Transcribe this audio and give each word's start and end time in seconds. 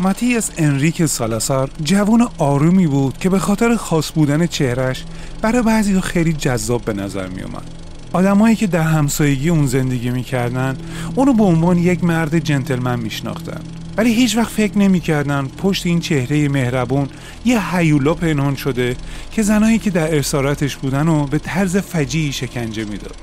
ماتیاس 0.00 0.50
انریک 0.56 1.06
سالاسار 1.06 1.70
جوان 1.84 2.28
آرومی 2.38 2.86
بود 2.86 3.18
که 3.18 3.30
به 3.30 3.38
خاطر 3.38 3.76
خاص 3.76 4.12
بودن 4.12 4.46
چهرش 4.46 5.04
برای 5.42 5.62
بعضی 5.62 6.00
خیلی 6.00 6.32
جذاب 6.32 6.84
به 6.84 6.92
نظر 6.92 7.26
می 7.26 7.42
اومد. 7.42 7.74
آدمایی 8.12 8.56
که 8.56 8.66
در 8.66 8.82
همسایگی 8.82 9.48
اون 9.48 9.66
زندگی 9.66 10.10
می‌کردن 10.10 10.76
اونو 11.14 11.32
به 11.32 11.44
عنوان 11.44 11.78
یک 11.78 12.04
مرد 12.04 12.38
جنتلمن 12.38 13.00
میشناختن 13.00 13.60
ولی 13.96 14.14
هیچ 14.14 14.36
وقت 14.36 14.52
فکر 14.52 14.78
نمی‌کردن 14.78 15.46
پشت 15.46 15.86
این 15.86 16.00
چهره 16.00 16.48
مهربون 16.48 17.08
یه 17.44 17.76
هیولا 17.76 18.14
پنهان 18.14 18.56
شده 18.56 18.96
که 19.32 19.42
زنایی 19.42 19.78
که 19.78 19.90
در 19.90 20.14
ارسالاتش 20.14 20.76
بودن 20.76 21.08
و 21.08 21.26
به 21.26 21.38
طرز 21.38 21.76
فجیعی 21.76 22.32
شکنجه 22.32 22.84
می‌داد. 22.84 23.16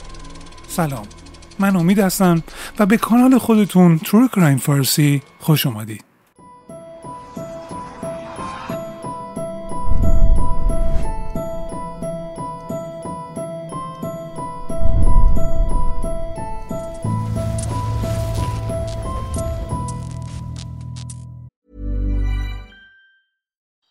سلام. 0.67 1.05
من 1.59 1.75
امید 1.75 1.99
هستم 1.99 2.43
و 2.79 2.85
به 2.85 2.97
کانال 2.97 3.37
خودتون 3.37 3.99
ترو 3.99 4.27
کرایم 4.27 4.57
فارسی 4.57 5.21
خوش 5.39 5.65
اومدید. 5.65 6.10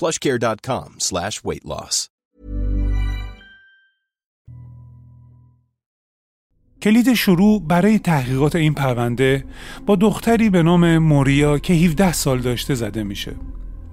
plushcare.com 0.00 0.88
slash 0.98 1.40
weight 1.46 1.64
loss. 1.64 2.08
کلید 6.82 7.14
شروع 7.14 7.62
برای 7.62 7.98
تحقیقات 7.98 8.56
این 8.56 8.74
پرونده 8.74 9.44
با 9.86 9.96
دختری 9.96 10.50
به 10.50 10.62
نام 10.62 10.98
موریا 10.98 11.58
که 11.58 11.74
17 11.74 12.12
سال 12.12 12.38
داشته 12.38 12.74
زده 12.74 13.02
میشه. 13.02 13.36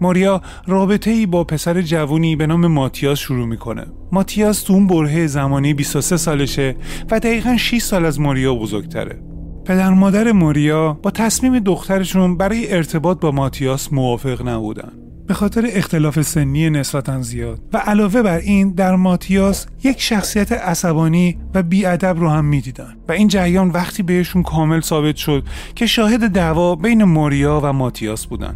موریا 0.02 0.42
رابطه 0.68 1.12
ای 1.12 1.26
با 1.26 1.44
پسر 1.44 1.82
جوونی 1.82 2.36
به 2.36 2.48
نام 2.48 2.68
ماتیاس 2.68 3.20
شروع 3.20 3.48
می‌کنه. 3.48 3.88
ماتیاس 4.12 4.64
تو 4.64 4.74
اون 4.74 4.88
برهه 4.88 5.28
زمانی 5.28 5.74
23 5.74 6.18
سالشه 6.18 6.76
و 7.12 7.20
دقیقا 7.20 7.58
6 7.58 7.82
سال 7.82 8.06
از 8.06 8.20
موریا 8.20 8.56
بزرگتره. 8.56 9.24
پدر 9.66 9.90
مادر 9.90 10.32
موریا 10.32 10.94
با 10.94 11.12
تصمیم 11.12 11.60
دخترشون 11.60 12.38
برای 12.38 12.74
ارتباط 12.74 13.20
با 13.20 13.32
ماتیاس 13.32 13.94
موافق 13.94 14.48
نبودن. 14.48 15.09
به 15.30 15.36
خاطر 15.36 15.68
اختلاف 15.74 16.22
سنی 16.22 16.70
نسبتا 16.70 17.22
زیاد. 17.22 17.60
و 17.74 17.78
علاوه 17.78 18.22
بر 18.22 18.38
این 18.38 18.72
در 18.72 18.96
ماتیاس 18.96 19.66
یک 19.84 20.02
شخصیت 20.02 20.52
عصبانی 20.52 21.38
و 21.54 21.64
بیادب 21.64 22.20
رو 22.20 22.30
هم 22.30 22.46
می‌دیدن. 22.46 22.98
و 23.08 23.12
این 23.12 23.28
جریان 23.28 23.70
وقتی 23.70 24.04
بهشون 24.04 24.44
کامل 24.44 24.82
ثابت 24.82 25.16
شد 25.16 25.44
که 25.76 25.86
شاهد 25.86 26.28
دعوا 26.28 26.76
بین 26.76 27.04
موریا 27.04 27.62
و 27.64 27.74
ماتیاس 27.74 28.26
بودن. 28.26 28.56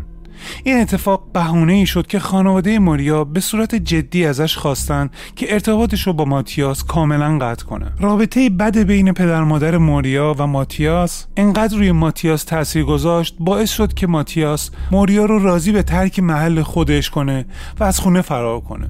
این 0.64 0.82
اتفاق 0.82 1.32
بهونه 1.34 1.74
ای 1.74 1.86
شد 1.86 2.08
که 2.08 2.20
خانواده 2.20 2.80
ماریا 2.80 3.24
به 3.24 3.40
صورت 3.40 3.76
جدی 3.76 4.26
ازش 4.26 4.58
خواستن 4.58 5.10
که 5.36 5.54
ارتباطش 5.54 6.08
رو 6.08 6.14
با 6.14 6.26
ماتیاس 6.26 6.84
کاملا 6.84 7.38
قطع 7.38 7.66
کنه. 7.66 7.92
رابطه 8.00 8.50
بد 8.50 8.78
بین 8.78 9.14
پدر 9.14 9.44
مادر 9.44 9.78
موریا 9.78 10.36
و 10.38 10.48
ماتیاس 10.48 11.26
انقدر 11.38 11.78
روی 11.78 11.92
ماتیاس 11.92 12.44
تاثیر 12.44 12.84
گذاشت 12.84 13.36
باعث 13.40 13.72
شد 13.72 13.94
که 13.94 14.08
ماتیاس 14.08 14.72
موریا 14.92 15.26
رو 15.26 15.40
راضی 15.40 15.72
به 15.72 15.84
ترک 15.84 16.20
محل 16.20 16.62
خودش 16.62 17.10
کنه 17.10 17.46
و 17.80 17.84
از 17.84 18.00
خونه 18.00 18.22
فرار 18.22 18.60
کنه. 18.60 18.90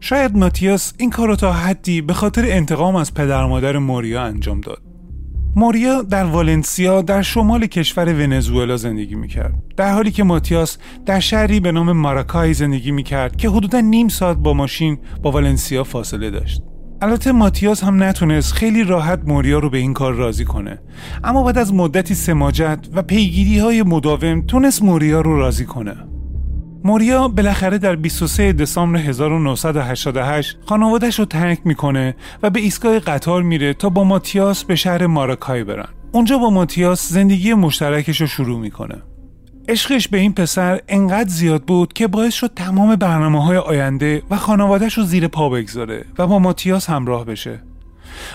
شاید 0.00 0.36
ماتیاس 0.36 0.92
این 0.98 1.10
کار 1.10 1.28
رو 1.28 1.36
تا 1.36 1.52
حدی 1.52 2.00
به 2.00 2.14
خاطر 2.14 2.44
انتقام 2.46 2.96
از 2.96 3.14
پدر 3.14 3.46
مادر 3.46 3.78
موریا 3.78 4.22
انجام 4.22 4.60
داد. 4.60 4.89
موریا 5.56 6.02
در 6.02 6.24
والنسیا 6.24 7.02
در 7.02 7.22
شمال 7.22 7.66
کشور 7.66 8.08
ونزوئلا 8.08 8.76
زندگی 8.76 9.14
می‌کرد. 9.14 9.54
در 9.76 9.92
حالی 9.92 10.10
که 10.10 10.24
ماتیاس 10.24 10.78
در 11.06 11.20
شهری 11.20 11.60
به 11.60 11.72
نام 11.72 11.92
ماراکای 11.92 12.54
زندگی 12.54 12.90
می‌کرد 12.90 13.36
که 13.36 13.48
حدودا 13.48 13.80
نیم 13.80 14.08
ساعت 14.08 14.36
با 14.36 14.52
ماشین 14.52 14.98
با 15.22 15.30
والنسیا 15.30 15.84
فاصله 15.84 16.30
داشت. 16.30 16.62
البته 17.02 17.32
ماتیاس 17.32 17.84
هم 17.84 18.02
نتونست 18.02 18.52
خیلی 18.52 18.84
راحت 18.84 19.20
موریا 19.26 19.58
رو 19.58 19.70
به 19.70 19.78
این 19.78 19.94
کار 19.94 20.12
راضی 20.12 20.44
کنه. 20.44 20.78
اما 21.24 21.42
بعد 21.42 21.58
از 21.58 21.74
مدتی 21.74 22.14
سماجت 22.14 22.78
و 22.94 23.02
پیگیری 23.02 23.58
های 23.58 23.82
مداوم 23.82 24.40
تونست 24.40 24.82
موریا 24.82 25.20
رو 25.20 25.36
راضی 25.36 25.64
کنه. 25.64 26.09
موریا 26.84 27.28
بالاخره 27.28 27.78
در 27.78 27.96
23 27.96 28.52
دسامبر 28.52 28.98
1988 28.98 30.58
خانوادش 30.66 31.18
رو 31.18 31.24
ترک 31.24 31.60
می‌کنه 31.64 32.16
و 32.42 32.50
به 32.50 32.60
ایستگاه 32.60 32.98
قطار 32.98 33.42
میره 33.42 33.74
تا 33.74 33.88
با 33.88 34.04
ماتیاس 34.04 34.64
به 34.64 34.76
شهر 34.76 35.06
ماراکای 35.06 35.64
برن. 35.64 35.88
اونجا 36.12 36.38
با 36.38 36.50
ماتیاس 36.50 37.08
زندگی 37.08 37.54
مشترکش 37.54 38.20
رو 38.20 38.26
شروع 38.26 38.60
می‌کنه. 38.60 39.02
عشقش 39.68 40.08
به 40.08 40.18
این 40.18 40.32
پسر 40.32 40.80
انقدر 40.88 41.28
زیاد 41.28 41.62
بود 41.62 41.92
که 41.92 42.06
باعث 42.06 42.34
شد 42.34 42.52
تمام 42.56 42.96
برنامه 42.96 43.44
های 43.44 43.56
آینده 43.56 44.22
و 44.30 44.36
خانوادهش 44.36 44.94
رو 44.94 45.04
زیر 45.04 45.28
پا 45.28 45.48
بگذاره 45.48 46.04
و 46.18 46.26
با 46.26 46.38
ماتیاس 46.38 46.90
همراه 46.90 47.24
بشه. 47.24 47.62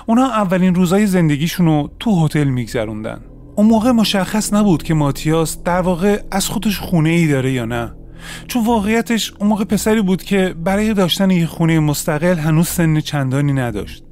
اونا 0.06 0.25
اولین 0.25 0.75
روزای 0.75 1.06
زندگیشون 1.07 1.66
رو 1.66 1.89
تو 2.00 2.25
هتل 2.25 2.44
میگذروندن. 2.44 3.22
اون 3.56 3.67
موقع 3.67 3.91
مشخص 3.91 4.53
نبود 4.53 4.83
که 4.83 4.94
ماتیاس 4.94 5.63
در 5.63 5.81
واقع 5.81 6.21
از 6.31 6.47
خودش 6.47 6.80
خونه 6.80 7.09
ای 7.09 7.27
داره 7.27 7.51
یا 7.51 7.65
نه. 7.65 7.94
چون 8.48 8.66
واقعیتش 8.66 9.33
اون 9.39 9.50
موقع 9.50 9.63
پسری 9.63 10.01
بود 10.01 10.24
که 10.24 10.56
برای 10.63 10.94
داشتن 10.94 11.31
یه 11.31 11.45
خونه 11.45 11.80
مستقل 11.80 12.38
هنوز 12.38 12.68
سن 12.68 13.00
چندانی 13.00 13.54
نداشت. 13.54 14.04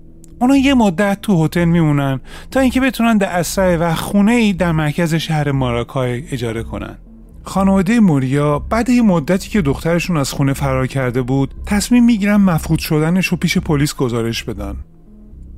اونا 0.42 0.58
یه 0.58 0.74
مدت 0.74 1.22
تو 1.22 1.46
هتل 1.46 1.66
میمونن 1.66 2.20
تا 2.52 2.60
اینکه 2.60 2.82
بتونن 2.82 3.18
در 3.18 3.40
اسرع 3.40 3.78
و 3.78 3.94
خونه 3.94 4.32
ای 4.32 4.54
در 4.54 4.72
مرکز 4.72 5.16
شهر 5.16 5.52
ماراکای 5.52 6.24
اجاره 6.32 6.64
کنن. 6.64 6.98
خانواده 7.44 8.00
موریا 8.00 8.60
بعد 8.60 8.90
یه 8.90 9.02
مدتی 9.02 9.50
که 9.50 9.62
دخترشون 9.62 10.18
از 10.18 10.32
خونه 10.32 10.54
فرار 10.54 10.88
کرده 10.88 11.22
بود 11.22 11.54
تصمیم 11.66 12.06
می‌گیرن 12.06 12.36
مفقود 12.36 12.80
شدنش 12.80 13.28
رو 13.28 13.38
پیش 13.38 13.58
پلیس 13.58 13.96
گزارش 13.96 14.44
بدن. 14.44 14.76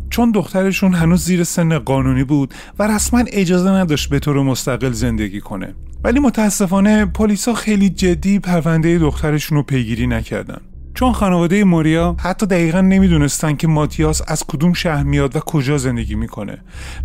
چون 0.09 0.31
دخترشون 0.31 0.93
هنوز 0.93 1.23
زیر 1.23 1.43
سن 1.43 1.79
قانونی 1.79 2.23
بود 2.23 2.53
و 2.79 2.87
رسما 2.87 3.23
اجازه 3.27 3.69
نداشت 3.69 4.09
به 4.09 4.19
طور 4.19 4.43
مستقل 4.43 4.91
زندگی 4.91 5.41
کنه. 5.41 5.75
ولی 6.03 6.19
متاسفانه 6.19 7.05
پلیسا 7.05 7.53
خیلی 7.53 7.89
جدی 7.89 8.39
پرونده 8.39 8.97
دخترشون 8.97 9.57
رو 9.57 9.63
پیگیری 9.63 10.07
نکردن. 10.07 10.61
چون 10.93 11.13
خانواده 11.13 11.63
موریا 11.63 12.15
حتی 12.19 12.45
دقیقا 12.45 12.81
نمی‌دونستن 12.81 13.55
که 13.55 13.67
ماتیاس 13.67 14.21
از 14.27 14.43
کدوم 14.47 14.73
شهر 14.73 15.03
میاد 15.03 15.35
و 15.35 15.39
کجا 15.39 15.77
زندگی 15.77 16.15
می‌کنه 16.15 16.57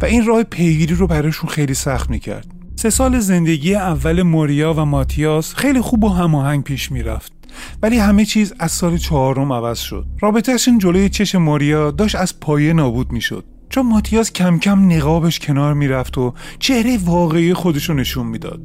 و 0.03 0.05
این 0.05 0.27
راه 0.27 0.43
پیگیری 0.43 0.95
رو 0.95 1.07
براشون 1.07 1.51
خیلی 1.51 1.75
سخت 1.75 2.11
می‌کرد. 2.11 2.47
سه 2.77 2.91
سال 2.91 3.19
زندگی 3.19 3.75
اول 3.75 4.23
موریا 4.23 4.75
و 4.75 4.85
ماتیاس 4.85 5.55
خیلی 5.55 5.81
خوب 5.81 6.05
و 6.05 6.09
هماهنگ 6.09 6.65
پیش 6.65 6.93
می‌رفت. 6.93 7.33
ولی 7.83 7.99
همه 7.99 8.25
چیز 8.25 8.55
از 8.59 8.73
سال 8.73 8.97
چهارم 8.97 9.53
عوض 9.53 9.79
شد. 9.79 10.07
رابطهشون 10.21 10.79
جلوی 10.79 11.09
چش 11.09 11.35
ماریا 11.35 11.91
داشت 11.91 12.15
از 12.15 12.41
پایه 12.41 12.73
نابود 12.73 13.13
می‌شد. 13.13 13.45
چون 13.69 13.87
ماتیاس 13.87 14.33
کم 14.33 14.59
کم 14.59 14.93
نقابش 14.93 15.39
کنار 15.39 15.75
می‌رفت 15.75 16.19
و 16.19 16.35
چهره 16.59 16.99
واقعی 17.05 17.55
خودشو 17.55 17.93
نشون 17.93 18.27
می‌داد. 18.27 18.61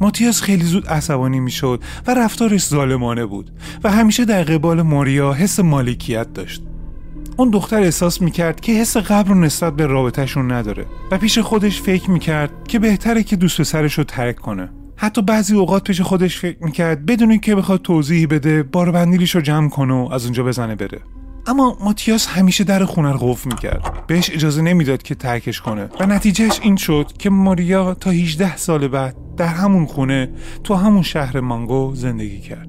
ماتیاس 0.00 0.40
خیلی 0.42 0.64
زود 0.64 0.86
عصبانی 0.86 1.40
می‌شد 1.40 1.82
و 2.06 2.14
رفتارش 2.14 2.68
ظالمانه 2.68 3.26
بود 3.26 3.50
و 3.84 3.90
همیشه 3.90 4.24
در 4.24 4.42
قبال 4.42 4.82
ماریا 4.82 5.32
حس 5.32 5.60
مالکیت 5.60 6.32
داشت. 6.32 6.62
اون 7.36 7.50
دختر 7.50 7.82
احساس 7.82 8.22
می‌کرد 8.22 8.60
که 8.60 8.72
حس 8.72 8.96
قبل 8.96 9.28
رو 9.28 9.40
نسبت 9.40 9.76
به 9.76 9.86
رابطهشون 9.86 10.52
نداره 10.52 10.86
و 11.10 11.18
پیش 11.18 11.38
خودش 11.38 11.80
فکر 11.80 12.10
می‌کرد 12.10 12.50
که 12.68 12.78
بهتره 12.78 13.22
که 13.22 13.36
دوست 13.36 13.60
پسرش 13.60 13.98
رو 13.98 14.04
ترک 14.04 14.36
کنه. 14.36 14.70
حتی 15.00 15.22
بعضی 15.22 15.54
اوقات 15.54 15.84
پیش 15.84 16.00
خودش 16.00 16.38
فکر 16.38 16.64
می‌کرد 16.64 17.06
بدون 17.06 17.38
که 17.38 17.54
بخواد 17.54 17.82
توضیحی 17.82 18.26
بده 18.26 18.62
بار 18.62 18.90
بندیلیش 18.90 19.34
رو 19.34 19.40
جمع 19.40 19.68
کنه 19.68 19.94
و 19.94 20.08
از 20.12 20.24
اونجا 20.24 20.42
بزنه 20.42 20.74
بره. 20.74 21.00
اما 21.46 21.78
ماتیاس 21.84 22.26
همیشه 22.26 22.64
در 22.64 22.84
خونه 22.84 23.12
رو 23.12 23.18
قفل 23.18 23.50
می‌کرد. 23.50 24.06
بهش 24.06 24.30
اجازه 24.30 24.62
نمی‌داد 24.62 25.02
که 25.02 25.14
ترکش 25.14 25.60
کنه. 25.60 25.88
و 26.00 26.06
نتیجهش 26.06 26.60
این 26.62 26.76
شد 26.76 27.06
که 27.18 27.30
ماریا 27.30 27.94
تا 27.94 28.10
18 28.10 28.56
سال 28.56 28.88
بعد 28.88 29.16
در 29.36 29.46
همون 29.46 29.86
خونه 29.86 30.30
تو 30.64 30.74
همون 30.74 31.02
شهر 31.02 31.40
مانگو 31.40 31.94
زندگی 31.94 32.40
کرد. 32.40 32.68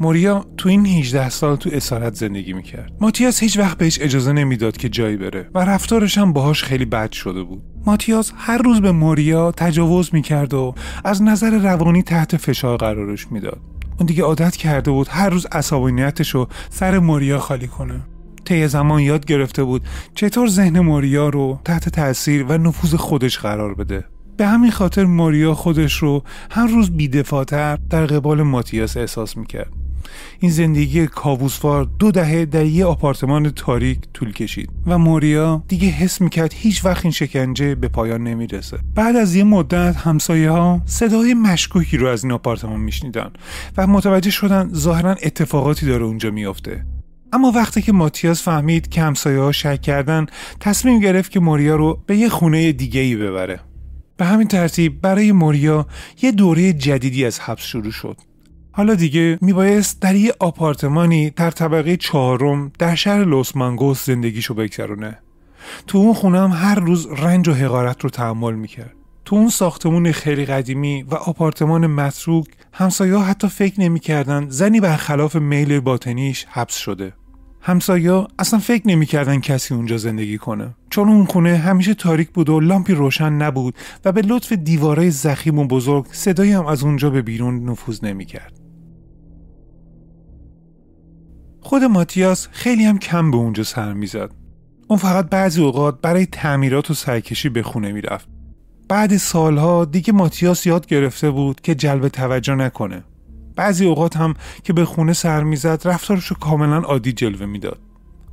موریا 0.00 0.44
تو 0.56 0.68
این 0.68 0.86
18 0.86 1.28
سال 1.28 1.56
تو 1.56 1.70
اسارت 1.72 2.14
زندگی 2.14 2.52
می‌کرد. 2.52 2.92
ماتیاس 3.00 3.40
هیچ 3.40 3.58
وقت 3.58 3.78
بهش 3.78 3.98
اجازه 4.00 4.32
نمی‌داد 4.32 4.76
که 4.76 4.88
جایی 4.88 5.16
بره 5.16 5.50
و 5.54 5.58
رفتارش 5.58 6.18
هم 6.18 6.32
باهاش 6.32 6.62
خیلی 6.62 6.84
بد 6.84 7.12
شده 7.12 7.42
بود. 7.42 7.62
ماتیاس 7.86 8.32
هر 8.36 8.58
روز 8.58 8.80
به 8.80 8.92
موریا 8.92 9.52
تجاوز 9.52 10.10
می‌کرد 10.12 10.54
و 10.54 10.74
از 11.04 11.22
نظر 11.22 11.50
روانی 11.50 12.02
تحت 12.02 12.36
فشار 12.36 12.76
قرارش 12.76 13.32
می‌داد. 13.32 13.60
اون 13.98 14.06
دیگه 14.06 14.22
عادت 14.22 14.56
کرده 14.56 14.90
بود 14.90 15.08
هر 15.10 15.28
روز 15.28 15.46
عصبانیتش 15.52 16.30
رو 16.30 16.48
سر 16.70 16.98
موریا 16.98 17.38
خالی 17.38 17.66
کنه. 17.68 18.00
طی 18.44 18.68
زمان 18.68 19.00
یاد 19.00 19.26
گرفته 19.26 19.64
بود 19.64 19.82
چطور 20.14 20.48
ذهن 20.48 20.80
موریا 20.80 21.28
رو 21.28 21.60
تحت 21.64 21.88
تاثیر 21.88 22.42
و 22.42 22.58
نفوذ 22.58 22.94
خودش 22.94 23.38
قرار 23.38 23.74
بده. 23.74 24.04
به 24.36 24.46
همین 24.46 24.70
خاطر 24.70 25.04
موریا 25.04 25.54
خودش 25.54 25.94
رو 25.94 26.22
هر 26.50 26.66
روز 26.66 26.90
بیدفاتر 26.90 27.78
در 27.90 28.06
قبال 28.06 28.42
ماتیاس 28.42 28.96
احساس 28.96 29.36
می‌کرد. 29.36 29.72
این 30.40 30.50
زندگی 30.50 31.06
کابوسوار 31.06 31.84
دو 31.98 32.10
دهه 32.10 32.44
در 32.44 32.66
یه 32.66 32.84
آپارتمان 32.84 33.50
تاریک 33.50 33.98
طول 34.14 34.32
کشید 34.32 34.70
و 34.86 34.98
موریا 34.98 35.64
دیگه 35.68 35.88
حس 35.88 36.20
می‌کرد 36.20 36.52
هیچ 36.56 36.84
وقت 36.84 37.04
این 37.04 37.12
شکنجه 37.12 37.74
به 37.74 37.88
پایان 37.88 38.22
نمی‌رسه. 38.22 38.78
بعد 38.94 39.16
از 39.16 39.34
یه 39.34 39.44
مدت 39.44 39.96
همسایه 39.96 40.50
ها 40.50 40.82
صدای 40.86 41.34
مشکوکی 41.34 41.96
رو 41.96 42.06
از 42.06 42.24
این 42.24 42.32
آپارتمان 42.32 42.80
میشنیدن 42.80 43.30
و 43.76 43.86
متوجه 43.86 44.30
شدن 44.30 44.70
ظاهرا 44.74 45.10
اتفاقاتی 45.10 45.86
داره 45.86 46.04
اونجا 46.04 46.30
میافته. 46.30 46.84
اما 47.32 47.50
وقتی 47.50 47.82
که 47.82 47.92
ماتیاس 47.92 48.42
فهمید 48.42 48.88
که 48.88 49.02
همسایه 49.02 49.38
ها 49.40 49.52
شک 49.52 49.82
کردن 49.82 50.26
تصمیم 50.60 51.00
گرفت 51.00 51.30
که 51.30 51.40
موریا 51.40 51.76
رو 51.76 52.02
به 52.06 52.16
یه 52.16 52.28
خونه 52.28 52.72
دیگه 52.72 53.00
ای 53.00 53.16
ببره. 53.16 53.60
به 54.16 54.24
همین 54.24 54.48
ترتیب 54.48 55.00
برای 55.00 55.32
موریا 55.32 55.86
یه 56.22 56.32
دوره 56.32 56.72
جدیدی 56.72 57.24
از 57.24 57.40
حبس 57.40 57.62
شروع 57.62 57.90
شد. 57.90 58.16
حالا 58.78 58.94
دیگه 58.94 59.38
میبایست 59.40 60.00
در 60.00 60.14
یه 60.14 60.32
آپارتمانی 60.40 61.30
در 61.30 61.50
طبقه 61.50 61.96
چهارم 61.96 62.72
در 62.78 62.94
شهر 62.94 63.24
لوس 63.24 63.56
مانگوس 63.56 64.06
زندگیشو 64.06 64.54
بگذرونه. 64.54 65.18
تو 65.86 65.98
اون 65.98 66.14
خونه 66.14 66.40
هم 66.40 66.50
هر 66.50 66.74
روز 66.74 67.06
رنج 67.06 67.48
و 67.48 67.52
حقارت 67.52 68.04
رو 68.04 68.10
تحمل 68.10 68.54
می‌کرد. 68.54 68.94
تو 69.24 69.36
اون 69.36 69.48
ساختمون 69.48 70.12
خیلی 70.12 70.44
قدیمی 70.44 71.02
و 71.02 71.14
آپارتمان 71.14 71.86
متروک 71.86 72.46
همسایه 72.72 73.18
حتی 73.18 73.48
فکر 73.48 73.80
نمی‌کردن 73.80 74.46
زنی 74.48 74.80
برخلاف 74.80 75.36
میل 75.36 75.80
باطنیش 75.80 76.46
حبس 76.50 76.76
شده. 76.76 77.12
همسایه 77.60 78.26
اصلا 78.38 78.58
فکر 78.58 78.88
نمی‌کردن 78.88 79.40
کسی 79.40 79.74
اونجا 79.74 79.96
زندگی 79.96 80.38
کنه. 80.38 80.74
چون 80.90 81.08
اون 81.08 81.24
خونه 81.24 81.56
همیشه 81.56 81.94
تاریک 81.94 82.30
بود 82.30 82.48
و 82.48 82.60
لامپی 82.60 82.94
روشن 82.94 83.32
نبود 83.32 83.74
و 84.04 84.12
به 84.12 84.22
لطف 84.22 84.52
دیواره 84.52 85.10
زخیم 85.10 85.58
و 85.58 85.64
بزرگ 85.64 86.06
صدایی 86.12 86.52
هم 86.52 86.66
از 86.66 86.82
اونجا 86.82 87.10
به 87.10 87.22
بیرون 87.22 87.70
نفوذ 87.70 88.04
نمی‌کرد. 88.04 88.57
خود 91.68 91.84
ماتیاس 91.84 92.48
خیلی 92.50 92.84
هم 92.84 92.98
کم 92.98 93.30
به 93.30 93.36
اونجا 93.36 93.62
سر 93.62 93.92
می‌زد. 93.92 94.30
اون 94.88 94.98
فقط 94.98 95.28
بعضی 95.28 95.62
اوقات 95.62 96.00
برای 96.00 96.26
تعمیرات 96.26 96.90
و 96.90 96.94
سرکشی 96.94 97.48
به 97.48 97.62
خونه 97.62 97.92
می‌رفت. 97.92 98.28
بعد 98.88 99.16
سالها 99.16 99.84
دیگه 99.84 100.12
ماتیاس 100.12 100.66
یاد 100.66 100.86
گرفته 100.86 101.30
بود 101.30 101.60
که 101.60 101.74
جلب 101.74 102.08
توجه 102.08 102.54
نکنه. 102.54 103.04
بعضی 103.56 103.86
اوقات 103.86 104.16
هم 104.16 104.34
که 104.62 104.72
به 104.72 104.84
خونه 104.84 105.12
سر 105.12 105.42
می‌زد 105.42 105.80
رفتارشو 105.84 106.34
کاملا 106.34 106.78
عادی 106.78 107.12
جلوه 107.12 107.46
می‌داد. 107.46 107.80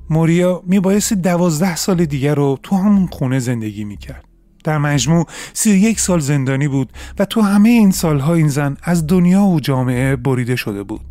موریا 0.10 0.64
میبایستی 0.66 1.16
دوازده 1.16 1.76
سال 1.76 2.06
دیگر 2.06 2.36
رو 2.36 2.60
تو 2.64 2.76
همون 2.76 3.08
خونه 3.08 3.40
زندگی 3.40 3.84
می‌کرد. 3.84 4.26
در 4.64 4.78
مجموع 4.78 5.26
سی 5.54 5.72
یک 5.72 6.00
سال 6.00 6.20
زندانی 6.20 6.68
بود 6.68 6.94
و 7.20 7.26
تو 7.26 7.42
همه 7.42 7.70
این 7.70 7.92
سالها 7.92 8.34
این 8.34 8.48
زن 8.48 8.78
از 8.84 9.08
دنیا 9.08 9.44
و 9.44 9.60
جامعه 9.60 10.16
بریده 10.16 10.56
شده 10.56 10.84
بود. 10.84 11.02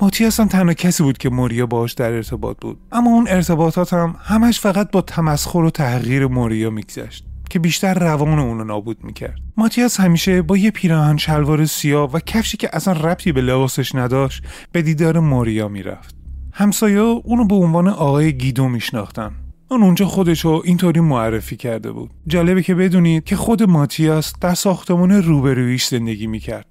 ماتیاس 0.00 0.40
هم 0.40 0.48
تنها 0.48 0.74
کسی 0.74 1.02
بود 1.02 1.18
که 1.18 1.30
موریا 1.30 1.66
باش 1.66 1.92
در 1.92 2.12
ارتباط 2.12 2.56
بود. 2.60 2.78
اما 2.92 3.10
اون 3.10 3.28
ارتباطات 3.28 3.92
هم 3.92 4.16
همش 4.22 4.60
فقط 4.60 4.90
با 4.90 5.00
تمسخر 5.00 5.58
و 5.58 5.70
تغییر 5.70 6.26
موریا 6.26 6.70
میگذشت 6.70 7.24
که 7.50 7.58
بیشتر 7.58 7.94
روان 7.94 8.38
اونو 8.38 8.64
نابود 8.64 9.04
می‌کرد. 9.04 9.38
ماتیاس 9.56 10.00
همیشه 10.00 10.42
با 10.42 10.56
یه 10.56 10.70
پیراهن 10.70 11.16
شلوار 11.16 11.64
سیاه 11.64 12.12
و 12.12 12.18
کفشی 12.18 12.56
که 12.56 12.70
اصلا 12.72 12.94
ربطی 12.94 13.32
به 13.32 13.40
لباسش 13.40 13.94
نداشت 13.94 14.42
به 14.72 14.82
دیدار 14.82 15.20
موریا 15.20 15.68
می‌رفت. 15.68 16.16
همسایه 16.52 17.00
اونو 17.00 17.44
به 17.44 17.54
عنوان 17.54 17.88
آقای 17.88 18.32
گیدو 18.38 18.68
میشناختن. 18.68 19.30
اون 19.70 19.82
اونجا 19.82 20.06
خودشو 20.06 20.62
اینطوری 20.64 21.00
معرفی 21.00 21.56
کرده 21.56 21.92
بود. 21.92 22.10
جالبه 22.26 22.62
که 22.62 22.74
بدونید 22.74 23.24
که 23.24 23.36
خود 23.36 23.62
ماتیاس 23.62 24.32
در 24.40 24.54
ساختمان 24.54 25.12
روبرویش 25.12 25.86
زندگی 25.86 26.26
می‌کرد. 26.26 26.66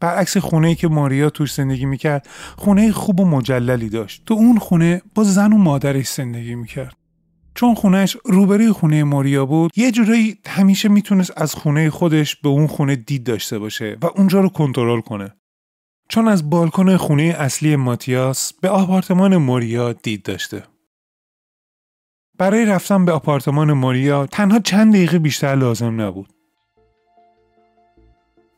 برعکس 0.00 0.36
خونه 0.36 0.68
ای 0.68 0.74
که 0.74 0.88
ماریا 0.88 1.30
توش 1.30 1.54
زندگی 1.54 1.86
می‌کرد 1.86 2.28
خونه 2.56 2.92
خوب 2.92 3.20
و 3.20 3.24
مجللی 3.24 3.88
داشت. 3.88 4.22
تو 4.26 4.34
اون 4.34 4.58
خونه 4.58 5.02
با 5.14 5.24
زن 5.24 5.52
و 5.52 5.58
مادرش 5.58 6.08
زندگی 6.08 6.54
می‌کرد. 6.54 6.96
چون 7.54 7.74
خونهش 7.74 8.16
روبروی 8.24 8.72
خونه 8.72 9.04
ماریا 9.04 9.46
بود 9.46 9.70
یه 9.76 9.90
جورایی 9.90 10.38
همیشه 10.46 10.88
می‌تونست 10.88 11.32
از 11.36 11.54
خونه 11.54 11.90
خودش 11.90 12.36
به 12.36 12.48
اون 12.48 12.66
خونه 12.66 12.96
دید 12.96 13.24
داشته 13.24 13.58
باشه 13.58 13.96
و 14.02 14.06
اونجا 14.06 14.40
رو 14.40 14.48
کنترل 14.48 15.00
کنه. 15.00 15.34
چون 16.08 16.28
از 16.28 16.50
بالکن 16.50 16.96
خونه 16.96 17.36
اصلی 17.38 17.76
ماتیاس 17.76 18.52
به 18.52 18.68
آپارتمان 18.68 19.36
موریا 19.36 19.92
دید 19.92 20.22
داشته. 20.22 20.64
برای 22.38 22.64
رفتن 22.64 23.04
به 23.04 23.12
آپارتمان 23.12 23.72
موریا 23.72 24.26
تنها 24.26 24.58
چند 24.58 24.92
دقیقه 24.92 25.18
بیشتر 25.18 25.54
لازم 25.54 26.00
نبود. 26.00 26.37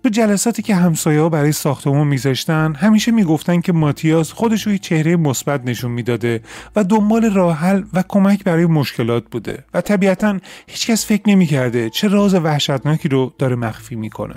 تو 0.02 0.08
جلساتی 0.08 0.62
که 0.62 0.74
همسایه 0.74 1.20
ها 1.20 1.28
برای 1.28 1.52
ساختمان 1.52 2.06
میذاشتن 2.06 2.74
همیشه 2.74 3.12
می‌گفتن 3.12 3.60
که 3.60 3.72
ماتیاس 3.72 4.32
خودش 4.32 4.66
روی 4.66 4.78
چهره 4.78 5.16
مثبت 5.16 5.64
نشون 5.64 5.90
می‌داده 5.90 6.40
و 6.76 6.84
دنبال 6.84 7.30
راه 7.30 7.56
حل 7.56 7.82
و 7.92 8.04
کمک 8.08 8.44
برای 8.44 8.66
مشکلات 8.66 9.24
بوده 9.30 9.64
و 9.74 9.80
طبیعتا 9.80 10.38
هیچکس 10.66 11.06
فکر 11.06 11.22
نمی‌کرده 11.26 11.90
چه 11.90 12.08
راز 12.08 12.34
وحشتناکی 12.34 13.08
رو 13.08 13.32
داره 13.38 13.56
مخفی 13.56 13.94
می‌کنه. 13.94 14.34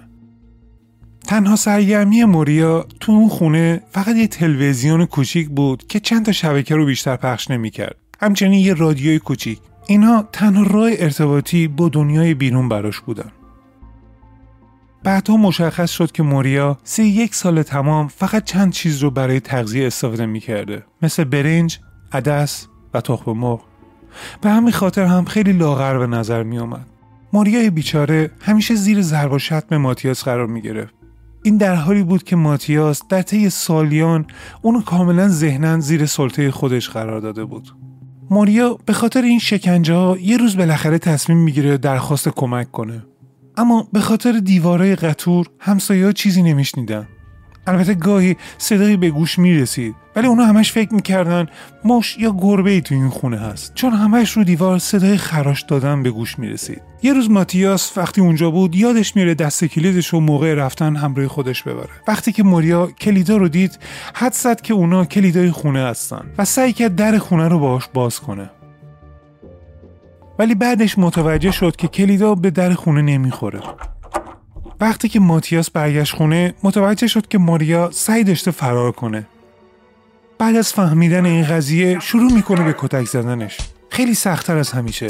تنها 1.27 1.55
سرگرمی 1.55 2.23
موریا 2.23 2.85
تو 2.99 3.11
اون 3.11 3.29
خونه 3.29 3.81
فقط 3.91 4.15
یه 4.15 4.27
تلویزیون 4.27 5.05
کوچیک 5.05 5.49
بود 5.49 5.87
که 5.87 5.99
چند 5.99 6.25
تا 6.25 6.31
شبکه 6.31 6.75
رو 6.75 6.85
بیشتر 6.85 7.15
پخش 7.15 7.51
نمی‌کرد. 7.51 7.95
همچنین 8.21 8.59
یه 8.59 8.73
رادیوی 8.73 9.19
کوچیک. 9.19 9.59
اینها 9.87 10.29
تنها 10.31 10.63
راه 10.63 10.89
ارتباطی 10.97 11.67
با 11.67 11.89
دنیای 11.89 12.33
بیرون 12.33 12.69
براش 12.69 12.99
بودن. 12.99 13.31
بعدها 15.03 15.37
مشخص 15.37 15.91
شد 15.91 16.11
که 16.11 16.23
موریا 16.23 16.77
سی 16.83 17.03
یک 17.03 17.35
سال 17.35 17.63
تمام 17.63 18.07
فقط 18.07 18.43
چند 18.43 18.71
چیز 18.71 18.99
رو 18.99 19.11
برای 19.11 19.39
تغذیه 19.39 19.87
استفاده 19.87 20.25
می‌کرده 20.25 20.83
مثل 21.01 21.23
برنج، 21.23 21.79
عدس 22.11 22.67
و 22.93 23.01
تخم 23.01 23.31
مرغ 23.31 23.61
به 24.41 24.49
همین 24.49 24.71
خاطر 24.71 25.05
هم 25.05 25.25
خیلی 25.25 25.53
لاغر 25.53 25.97
به 25.97 26.07
نظر 26.07 26.43
می 26.43 26.59
آمد. 26.59 26.85
ماریا 27.33 27.69
بیچاره 27.69 28.31
همیشه 28.41 28.75
زیر 28.75 29.01
ضرب 29.01 29.31
و 29.31 29.39
شتم 29.39 29.77
ماتیاس 29.77 30.23
قرار 30.23 30.47
می 30.47 30.61
گرفت. 30.61 30.93
این 31.43 31.57
در 31.57 31.75
حالی 31.75 32.03
بود 32.03 32.23
که 32.23 32.35
ماتیاس 32.35 33.01
در 33.09 33.21
طی 33.21 33.49
سالیان 33.49 34.25
اونو 34.61 34.81
کاملا 34.81 35.27
ذهنا 35.27 35.79
زیر 35.79 36.05
سلطه 36.05 36.51
خودش 36.51 36.89
قرار 36.89 37.19
داده 37.19 37.45
بود. 37.45 37.67
ماریا 38.29 38.77
به 38.85 38.93
خاطر 38.93 39.21
این 39.21 39.39
شکنجه 39.39 39.93
ها 39.93 40.17
یه 40.17 40.37
روز 40.37 40.57
بالاخره 40.57 40.97
تصمیم 40.97 41.37
می‌گیره 41.37 41.77
درخواست 41.77 42.29
کمک 42.29 42.71
کنه. 42.71 43.05
اما 43.57 43.87
به 43.93 43.99
خاطر 43.99 44.31
دیوارای 44.31 44.95
قطور 44.95 45.47
همسایه 45.59 46.05
ها 46.05 46.11
چیزی 46.11 46.43
نمیشنیدن. 46.43 47.07
البته 47.67 47.93
گاهی 47.93 48.35
صدایی 48.57 48.97
به 48.97 49.09
گوش 49.09 49.39
می‌رسید 49.39 49.95
ولی 50.15 50.27
اونا 50.27 50.45
همش 50.45 50.71
فکر 50.71 50.93
می‌کردن 50.93 51.47
مش 51.85 52.17
یا 52.17 52.35
گربه 52.39 52.71
ای 52.71 52.81
تو 52.81 52.95
این 52.95 53.09
خونه 53.09 53.37
هست. 53.37 53.73
چون 53.73 53.93
همش 53.93 54.31
رو 54.31 54.43
دیوار 54.43 54.79
صدای 54.79 55.17
خراش 55.17 55.61
دادن 55.61 56.03
به 56.03 56.11
گوش 56.11 56.39
می‌رسید. 56.39 56.81
یه 57.03 57.13
روز 57.13 57.29
ماتیاس 57.29 57.97
وقتی 57.97 58.21
اونجا 58.21 58.51
بود 58.51 58.75
یادش 58.75 59.15
میره 59.15 59.35
دست 59.35 59.65
کلیدش 59.65 60.07
رو 60.07 60.19
موقع 60.19 60.53
رفتن 60.53 60.95
همراه 60.95 61.27
خودش 61.27 61.63
ببره. 61.63 61.89
وقتی 62.07 62.31
که 62.31 62.43
موریا 62.43 62.87
کلیدا 62.87 63.37
رو 63.37 63.49
دید 63.49 63.79
حد 64.13 64.33
زد 64.33 64.61
که 64.61 64.73
اونا 64.73 65.05
کلیدای 65.05 65.51
خونه 65.51 65.79
هستن 65.79 66.25
و 66.37 66.45
سعی 66.45 66.73
کرد 66.73 66.95
در 66.95 67.17
خونه 67.17 67.47
رو 67.47 67.59
باهاش 67.59 67.87
باز 67.93 68.19
کنه. 68.19 68.49
ولی 70.39 70.55
بعدش 70.55 70.97
متوجه 70.97 71.51
شد 71.51 71.75
که 71.75 71.87
کلیدا 71.87 72.35
به 72.35 72.49
در 72.49 72.73
خونه 72.73 73.01
نمی‌خوره. 73.01 73.59
وقتی 74.79 75.09
که 75.09 75.19
ماتیاس 75.19 75.69
برگشت 75.69 76.15
خونه 76.15 76.53
متوجه 76.63 77.07
شد 77.07 77.27
که 77.27 77.37
ماریا 77.37 77.91
سعی 77.91 78.23
داشته 78.23 78.51
فرار 78.51 78.91
کنه. 78.91 79.27
بعد 80.37 80.55
از 80.55 80.73
فهمیدن 80.73 81.25
این 81.25 81.45
قضیه 81.45 81.99
شروع 81.99 82.33
می‌کنه 82.33 82.63
به 82.63 82.75
کتک 82.77 83.05
زدنش. 83.05 83.57
خیلی 83.89 84.13
سختتر 84.13 84.57
از 84.57 84.71
همیشه. 84.71 85.07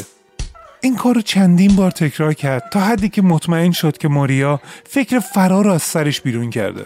این 0.82 0.96
کار 0.96 1.16
رو 1.16 1.22
چندین 1.22 1.76
بار 1.76 1.92
تکرار 1.92 2.34
کرد 2.34 2.70
تا 2.72 2.80
حدی 2.80 3.10
که 3.10 3.22
مطمئن 3.22 3.72
شد 3.72 3.98
که 3.98 4.08
ماریا 4.08 4.62
فکر 4.84 5.20
فرار 5.20 5.66
رو 5.66 5.72
از 5.72 5.82
سرش 5.82 6.22
بیرون 6.22 6.50
کرده. 6.50 6.86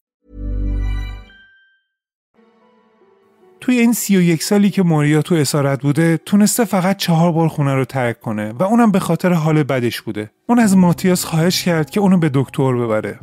توی 3.61 3.79
این 3.79 3.93
سی 3.93 4.17
و 4.17 4.21
یک 4.21 4.43
سالی 4.43 4.69
که 4.69 4.83
ماریا 4.83 5.21
تو 5.21 5.35
اسارت 5.35 5.81
بوده 5.81 6.19
تونسته 6.25 6.65
فقط 6.65 6.97
چهار 6.97 7.31
بار 7.31 7.47
خونه 7.47 7.75
رو 7.75 7.85
ترک 7.85 8.19
کنه 8.19 8.51
و 8.51 8.63
اونم 8.63 8.91
به 8.91 8.99
خاطر 8.99 9.33
حال 9.33 9.63
بدش 9.63 10.01
بوده. 10.01 10.31
اون 10.49 10.59
از 10.59 10.77
ماتیاس 10.77 11.25
خواهش 11.25 11.63
کرد 11.63 11.89
که 11.89 11.99
اونو 11.99 12.17
به 12.17 12.31
دکتر 12.33 12.73
ببره. 12.73 13.19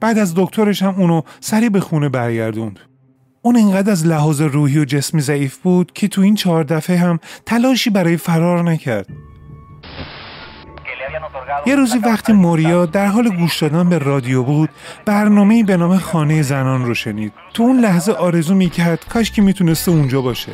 بعد 0.00 0.18
از 0.18 0.34
دکترش 0.36 0.82
هم 0.82 0.94
اونو 0.94 1.22
سریع 1.40 1.68
به 1.68 1.80
خونه 1.80 2.08
برگردوند. 2.08 2.80
اون 3.42 3.56
اینقدر 3.56 3.92
از 3.92 4.06
لحاظ 4.06 4.40
روحی 4.40 4.78
و 4.78 4.84
جسمی 4.84 5.20
ضعیف 5.20 5.56
بود 5.56 5.92
که 5.92 6.08
تو 6.08 6.20
این 6.20 6.34
چهار 6.34 6.64
دفعه 6.64 6.96
هم 6.96 7.18
تلاشی 7.46 7.90
برای 7.90 8.16
فرار 8.16 8.62
نکرد. 8.62 9.06
یه 11.66 11.76
روزی 11.76 11.98
وقتی 11.98 12.32
موریا 12.32 12.86
در 12.86 13.06
حال 13.06 13.28
گوش 13.28 13.62
دادن 13.62 13.88
به 13.88 13.98
رادیو 13.98 14.42
بود 14.42 14.70
برنامه 15.04 15.64
به 15.64 15.76
نام 15.76 15.98
خانه 15.98 16.42
زنان 16.42 16.84
رو 16.84 16.94
شنید. 16.94 17.32
تو 17.54 17.62
اون 17.62 17.80
لحظه 17.80 18.12
آرزو 18.12 18.54
می‌کرد 18.54 19.04
کاش 19.08 19.30
که 19.30 19.42
می‌تونسته 19.42 19.90
اونجا 19.90 20.22
باشه. 20.22 20.52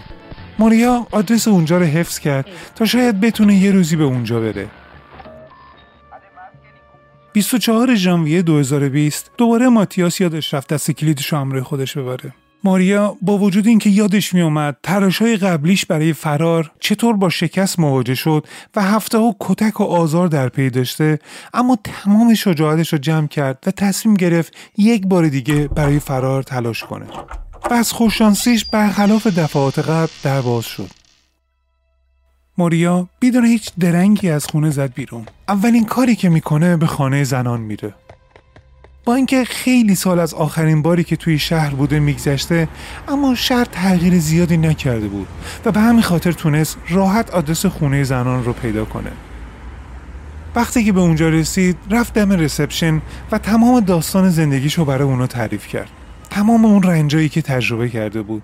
موریا 0.59 1.07
آدرس 1.11 1.49
اونجا 1.49 1.79
رو 1.79 1.85
حفظ 1.85 2.19
کرد 2.19 2.47
تا 2.75 2.85
شاید 2.85 3.21
بتونه 3.21 3.55
یه 3.55 3.71
روزی 3.71 3.97
به 3.97 4.05
اونجا 4.05 4.41
بره. 4.41 4.67
24 7.33 7.95
ژانویه 7.95 8.43
2020 8.43 9.31
دوباره 9.37 9.69
ماتیاس 9.69 10.21
یادش 10.21 10.55
رفت 10.55 10.73
دست 10.73 10.91
کلیدش 10.91 11.33
رو 11.33 11.39
همراه 11.39 11.65
خودش 11.65 11.97
ببره. 11.99 12.33
ماریا 12.65 13.17
با 13.23 13.39
وجود 13.39 13.67
اینکه 13.67 13.91
یادش 13.91 14.35
میومد 14.35 14.77
های 15.21 15.37
قبلیش 15.37 15.87
برای 15.87 16.13
فرار 16.13 16.71
چطور 16.81 17.17
با 17.17 17.29
شکست 17.29 17.79
مواجه 17.79 18.15
شد 18.15 18.47
و 18.77 18.83
هفته 18.83 19.19
ها 19.19 19.37
کتک 19.41 19.81
و 19.81 19.85
آزار 19.85 20.29
در 20.29 20.49
پی 20.49 20.71
داشته 20.71 21.19
اما 21.55 21.79
تمام 21.85 22.35
شجاعتش 22.35 22.93
رو 22.93 22.99
جمع 22.99 23.27
کرد 23.27 23.59
و 23.67 23.71
تصمیم 23.71 24.15
گرفت 24.15 24.57
یک 24.79 25.07
بار 25.07 25.29
دیگه 25.29 25.69
برای 25.69 25.99
فرار 25.99 26.43
تلاش 26.43 26.85
کنه. 26.85 27.07
و 27.71 27.75
از 27.75 27.93
خوششانسیش 27.93 28.65
برخلاف 28.65 29.27
دفعات 29.27 29.79
قبل 29.79 30.13
در 30.23 30.41
باز 30.41 30.65
شد. 30.65 30.91
ماریا 32.59 33.09
بدون 33.21 33.45
هیچ 33.45 33.73
درنگی 33.81 34.31
از 34.31 34.47
خونه 34.47 34.71
زد 34.71 34.95
بیرون. 34.95 35.27
اولین 35.49 35.85
کاری 35.85 36.17
که 36.17 36.29
می‌کنه 36.29 36.77
به 36.77 36.87
خانه 36.87 37.25
زنان 37.25 37.61
میره. 37.61 37.95
با 39.05 39.15
اینکه 39.15 39.45
خیلی 39.45 39.95
سال 39.95 40.19
از 40.19 40.35
آخرین 40.35 40.83
باری 40.83 41.05
که 41.05 41.17
توی 41.17 41.39
شهر 41.39 41.75
بوده 41.75 41.99
میگذشته 41.99 42.69
اما 43.09 43.35
شهر 43.35 43.65
تغییر 43.65 44.19
زیادی 44.19 44.57
نکرده 44.57 45.09
بود 45.09 45.29
و 45.65 45.73
به 45.73 45.81
همین 45.81 46.03
خاطر 46.03 46.33
تونست 46.33 46.77
راحت 46.89 47.31
آدرس 47.31 47.67
خونه 47.67 48.05
زنان 48.05 48.45
رو 48.45 48.53
پیدا 48.53 48.85
کنه. 48.85 49.11
وقتی 50.55 50.85
که 50.85 50.93
به 50.93 51.01
اونجا 51.01 51.29
رسید 51.29 51.77
رفت 51.91 52.15
دم 52.15 52.33
رسپشن 52.33 53.03
و 53.33 53.39
تمام 53.39 53.81
داستان 53.81 54.31
زندگیش 54.31 54.75
رو 54.75 54.85
برای 54.85 55.09
اونا 55.09 55.27
تعریف 55.27 55.67
کرد. 55.67 55.91
تمام 56.31 56.65
اون 56.65 56.83
رنجایی 56.83 57.29
که 57.29 57.43
تجربه 57.43 57.89
کرده 57.89 58.23
بود. 58.23 58.43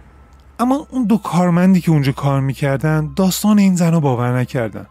اما 0.59 0.87
اون 0.91 1.05
دو 1.05 1.17
کارمندی 1.17 1.81
که 1.81 1.91
اونجا 1.91 2.13
کار 2.13 2.41
می‌کردن 2.41 3.13
داستان 3.17 3.59
این 3.59 3.77
زن 3.77 3.93
رو 3.93 4.01
باور 4.01 4.39
نکردن. 4.39 4.87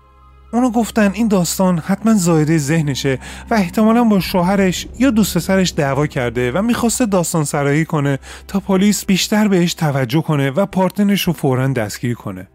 اونو 0.53 0.69
گفتن 0.69 1.11
این 1.13 1.27
داستان 1.27 1.77
حتما 1.77 2.13
زایده 2.13 2.57
ذهنشه 2.57 3.19
و 3.51 3.53
احتمالا 3.53 4.03
با 4.03 4.19
شوهرش 4.19 4.87
یا 4.99 5.09
دوست 5.09 5.39
سرش 5.39 5.73
دعوا 5.77 6.07
کرده 6.07 6.51
و 6.51 6.61
می‌خواسته 6.61 7.05
داستان 7.05 7.43
سرایی 7.43 7.85
کنه 7.85 8.19
تا 8.47 8.59
پلیس 8.59 9.05
بیشتر 9.05 9.47
بهش 9.47 9.73
توجه 9.73 10.21
کنه 10.21 10.49
و 10.49 10.65
پارتنرش 10.65 11.21
رو 11.21 11.33
فورا 11.33 11.67
دستگیر 11.67 12.15
کنه. 12.15 12.47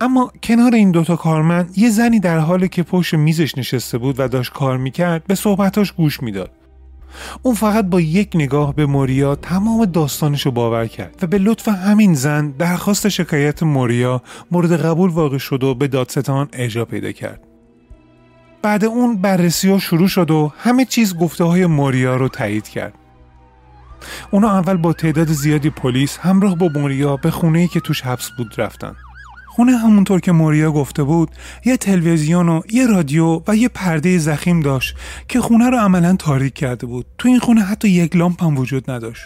اما 0.00 0.32
کنار 0.42 0.74
این 0.74 0.90
دوتا 0.90 1.16
کارمند 1.16 1.78
یه 1.78 1.90
زنی 1.90 2.20
در 2.20 2.38
حالی 2.38 2.68
که 2.68 2.82
پشت 2.82 3.14
میزش 3.14 3.58
نشسته 3.58 3.98
بود 3.98 4.20
و 4.20 4.28
داشت 4.28 4.52
کار 4.52 4.76
می‌کرد 4.76 5.24
به 5.24 5.34
صحبتاش 5.34 5.92
گوش 5.92 6.22
می‌داد. 6.22 6.50
اون 7.42 7.54
فقط 7.54 7.84
با 7.84 8.00
یک 8.00 8.30
نگاه 8.34 8.74
به 8.74 8.86
موریا 8.86 9.34
تمام 9.34 9.84
داستانش 9.84 10.46
رو 10.46 10.52
باور 10.52 10.86
کرد 10.86 11.18
و 11.22 11.26
به 11.26 11.38
لطف 11.38 11.68
همین 11.68 12.14
زن 12.14 12.50
درخواست 12.50 13.08
شکایت 13.08 13.62
موریا 13.62 14.22
مورد 14.50 14.72
قبول 14.72 15.10
واقع 15.10 15.38
شد 15.38 15.64
و 15.64 15.74
به 15.74 15.88
دادستان 15.88 16.48
اجرا 16.52 16.84
پیدا 16.84 17.12
کرد. 17.12 17.40
بعد 18.62 18.84
اون 18.84 19.16
بررسی 19.16 19.70
ها 19.70 19.78
شروع 19.78 20.08
شد 20.08 20.30
و 20.30 20.52
همه 20.58 20.84
چیز 20.84 21.16
گفته 21.16 21.44
های 21.44 21.66
موریا 21.66 22.16
رو 22.16 22.28
تایید 22.28 22.68
کرد. 22.68 22.94
اونا 24.30 24.50
اول 24.50 24.76
با 24.76 24.92
تعداد 24.92 25.28
زیادی 25.28 25.70
پلیس 25.70 26.18
همراه 26.18 26.56
با 26.56 26.68
موریا 26.74 27.16
به 27.16 27.30
خونه 27.30 27.68
که 27.68 27.80
توش 27.80 28.02
حبس 28.02 28.30
بود 28.38 28.54
رفتن. 28.58 28.96
خونه 29.52 29.76
همونطور 29.76 30.20
که 30.20 30.32
موریا 30.32 30.72
گفته 30.72 31.02
بود 31.02 31.30
یه 31.64 31.76
تلویزیون 31.76 32.48
و 32.48 32.60
یه 32.72 32.86
رادیو 32.86 33.42
و 33.48 33.56
یه 33.56 33.68
پرده 33.68 34.18
زخیم 34.18 34.60
داشت 34.60 34.96
که 35.28 35.40
خونه 35.40 35.70
رو 35.70 35.78
عملا 35.78 36.16
تاریک 36.16 36.54
کرده 36.54 36.86
بود. 36.86 37.06
تو 37.18 37.28
این 37.28 37.38
خونه 37.38 37.60
حتی 37.60 37.88
یک 37.88 38.16
لامپ 38.16 38.42
هم 38.42 38.58
وجود 38.58 38.90
نداشت. 38.90 39.22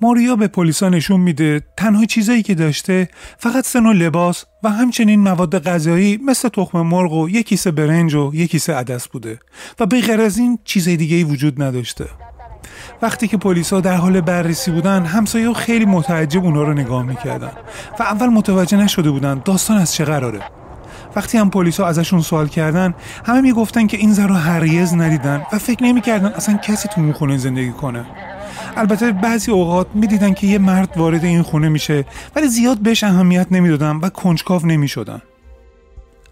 موریا 0.00 0.36
به 0.36 0.48
پلیسا 0.48 0.88
نشون 0.88 1.20
میده 1.20 1.62
تنها 1.76 2.04
چیزایی 2.04 2.42
که 2.42 2.54
داشته 2.54 3.08
فقط 3.38 3.66
سن 3.66 3.86
و 3.86 3.92
لباس 3.92 4.44
و 4.62 4.70
همچنین 4.70 5.20
مواد 5.20 5.62
غذایی 5.62 6.16
مثل 6.16 6.48
تخم 6.48 6.80
مرغ 6.80 7.12
و 7.12 7.28
یک 7.28 7.46
کیسه 7.46 7.70
برنج 7.70 8.14
و 8.14 8.30
یک 8.34 8.50
کیسه 8.50 8.74
عدس 8.74 9.08
بوده 9.08 9.40
و 9.80 9.86
به 9.86 10.00
غیر 10.00 10.20
از 10.20 10.38
این 10.38 10.58
چیز 10.64 10.88
دیگه 10.88 11.16
ای 11.16 11.24
وجود 11.24 11.62
نداشته. 11.62 12.29
وقتی 13.02 13.28
که 13.28 13.36
پلیسا 13.36 13.80
در 13.80 13.96
حال 13.96 14.20
بررسی 14.20 14.70
بودن 14.70 15.04
همسایه 15.04 15.52
خیلی 15.52 15.84
متعجب 15.84 16.44
اونا 16.44 16.62
رو 16.62 16.72
نگاه 16.72 17.02
می‌کردن 17.02 17.52
و 18.00 18.02
اول 18.02 18.26
متوجه 18.26 18.76
نشده 18.76 19.10
بودن 19.10 19.42
داستان 19.44 19.76
از 19.76 19.94
چه 19.94 20.04
قراره. 20.04 20.40
وقتی 21.16 21.38
هم 21.38 21.50
پلیسا 21.50 21.86
ازشون 21.86 22.20
سوال 22.20 22.48
کردن 22.48 22.94
همه 23.24 23.40
می‌گفتن 23.40 23.86
که 23.86 23.96
این 23.96 24.12
زن 24.12 24.28
رو 24.28 24.34
هرگز 24.34 24.94
ندیدن 24.94 25.42
و 25.52 25.58
فکر 25.58 25.84
نمی‌کردن 25.84 26.28
اصلا 26.28 26.56
کسی 26.56 26.88
تو 26.88 27.00
اون 27.00 27.12
خونه 27.12 27.36
زندگی 27.36 27.72
کنه. 27.72 28.04
البته 28.76 29.12
بعضی 29.12 29.50
اوقات 29.50 29.86
می‌دیدن 29.94 30.32
که 30.34 30.46
یه 30.46 30.58
مرد 30.58 30.96
وارد 30.96 31.24
این 31.24 31.42
خونه 31.42 31.68
میشه 31.68 32.04
ولی 32.36 32.48
زیاد 32.48 32.78
بهش 32.78 33.04
اهمیت 33.04 33.46
نمی‌دادن 33.50 33.96
و 33.96 34.08
کنجکاو 34.08 34.66
نمی‌شدن. 34.66 35.22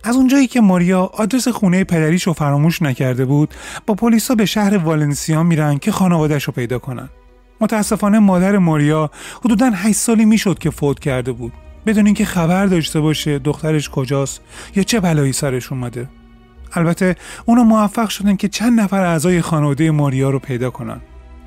از 0.04 0.16
اونجایی 0.16 0.46
که 0.46 0.60
ماریا 0.60 1.02
آدرس 1.02 1.48
خونه 1.48 1.84
پدریش 1.84 2.22
رو 2.22 2.32
فراموش 2.32 2.82
نکرده 2.82 3.24
بود 3.24 3.54
با 3.86 3.94
پلیسا 3.94 4.34
به 4.34 4.44
شهر 4.44 4.76
والنسیا 4.76 5.42
میرن 5.42 5.78
که 5.78 5.92
خانوادهش 5.92 6.44
رو 6.44 6.52
پیدا 6.52 6.78
کنن. 6.78 7.08
متاسفانه 7.60 8.18
مادر 8.18 8.58
ماریا 8.58 9.10
حدودا 9.44 9.70
8 9.74 9.98
سالی 9.98 10.24
می‌شد 10.24 10.58
که 10.58 10.70
فوت 10.70 11.00
کرده 11.00 11.32
بود. 11.32 11.52
بدون 11.86 12.06
اینکه 12.06 12.24
خبر 12.24 12.66
داشته 12.66 13.00
باشه 13.00 13.38
دخترش 13.38 13.90
کجاست 13.90 14.40
یا 14.76 14.82
چه 14.82 15.00
بلایی 15.00 15.32
سرش 15.32 15.72
اومده. 15.72 16.08
البته 16.72 17.16
اونا 17.46 17.62
موفق 17.62 18.08
شدن 18.08 18.36
که 18.36 18.48
چند 18.48 18.80
نفر 18.80 19.04
اعضای 19.04 19.40
خانواده 19.40 19.90
ماریا 19.90 20.30
رو 20.30 20.38
پیدا 20.38 20.70
کنن. 20.70 21.00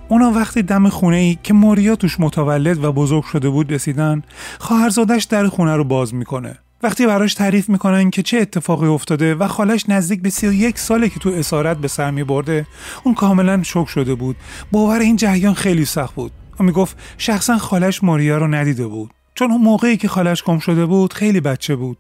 اونا 0.08 0.32
وقتی 0.32 0.62
دم 0.62 0.90
خونه 0.90 1.18
ای 1.18 1.38
که 1.44 1.54
ماریا 1.54 1.96
توش 1.96 2.20
متولد 2.20 2.84
و 2.84 2.92
بزرگ 2.92 3.24
شده 3.24 3.50
بود 3.50 3.74
رسیدن 3.74 4.22
خواهرزادش 4.60 5.24
در 5.24 5.48
خونه 5.48 5.76
رو 5.76 5.84
باز 5.84 6.14
می‌کنه. 6.14 6.60
وقتی 6.84 7.08
براش 7.08 7.34
تعریف 7.34 7.70
می‌کنن 7.70 8.10
که 8.10 8.24
چه 8.24 8.38
اتفاقی 8.38 8.88
افتاده 8.88 9.36
و 9.36 9.48
خالش 9.48 9.90
نزدیک 9.90 10.22
به 10.22 10.30
31 10.30 10.80
ساله 10.80 11.10
که 11.10 11.20
تو 11.20 11.30
اسارت 11.30 11.78
به 11.78 11.88
سر 11.88 12.12
میبرده 12.12 12.68
اون 13.04 13.14
کاملا 13.14 13.64
شک 13.64 13.88
شده 13.88 14.16
بود. 14.16 14.36
باور 14.72 15.00
این 15.00 15.16
جریان 15.16 15.54
خیلی 15.54 15.86
سخت 15.86 16.16
بود. 16.16 16.32
و 16.60 16.64
می‌گفت 16.64 16.98
شخصا 17.18 17.58
خالش 17.58 18.04
ماریا 18.04 18.38
رو 18.38 18.48
ندیده 18.48 18.88
بود. 18.88 19.12
چون 19.36 19.52
اون 19.52 19.62
موقعی 19.62 19.98
که 19.98 20.08
خالش 20.08 20.44
گم 20.44 20.60
شده 20.60 20.86
بود 20.86 21.14
خیلی 21.14 21.42
بچه 21.42 21.76
بود. 21.76 21.98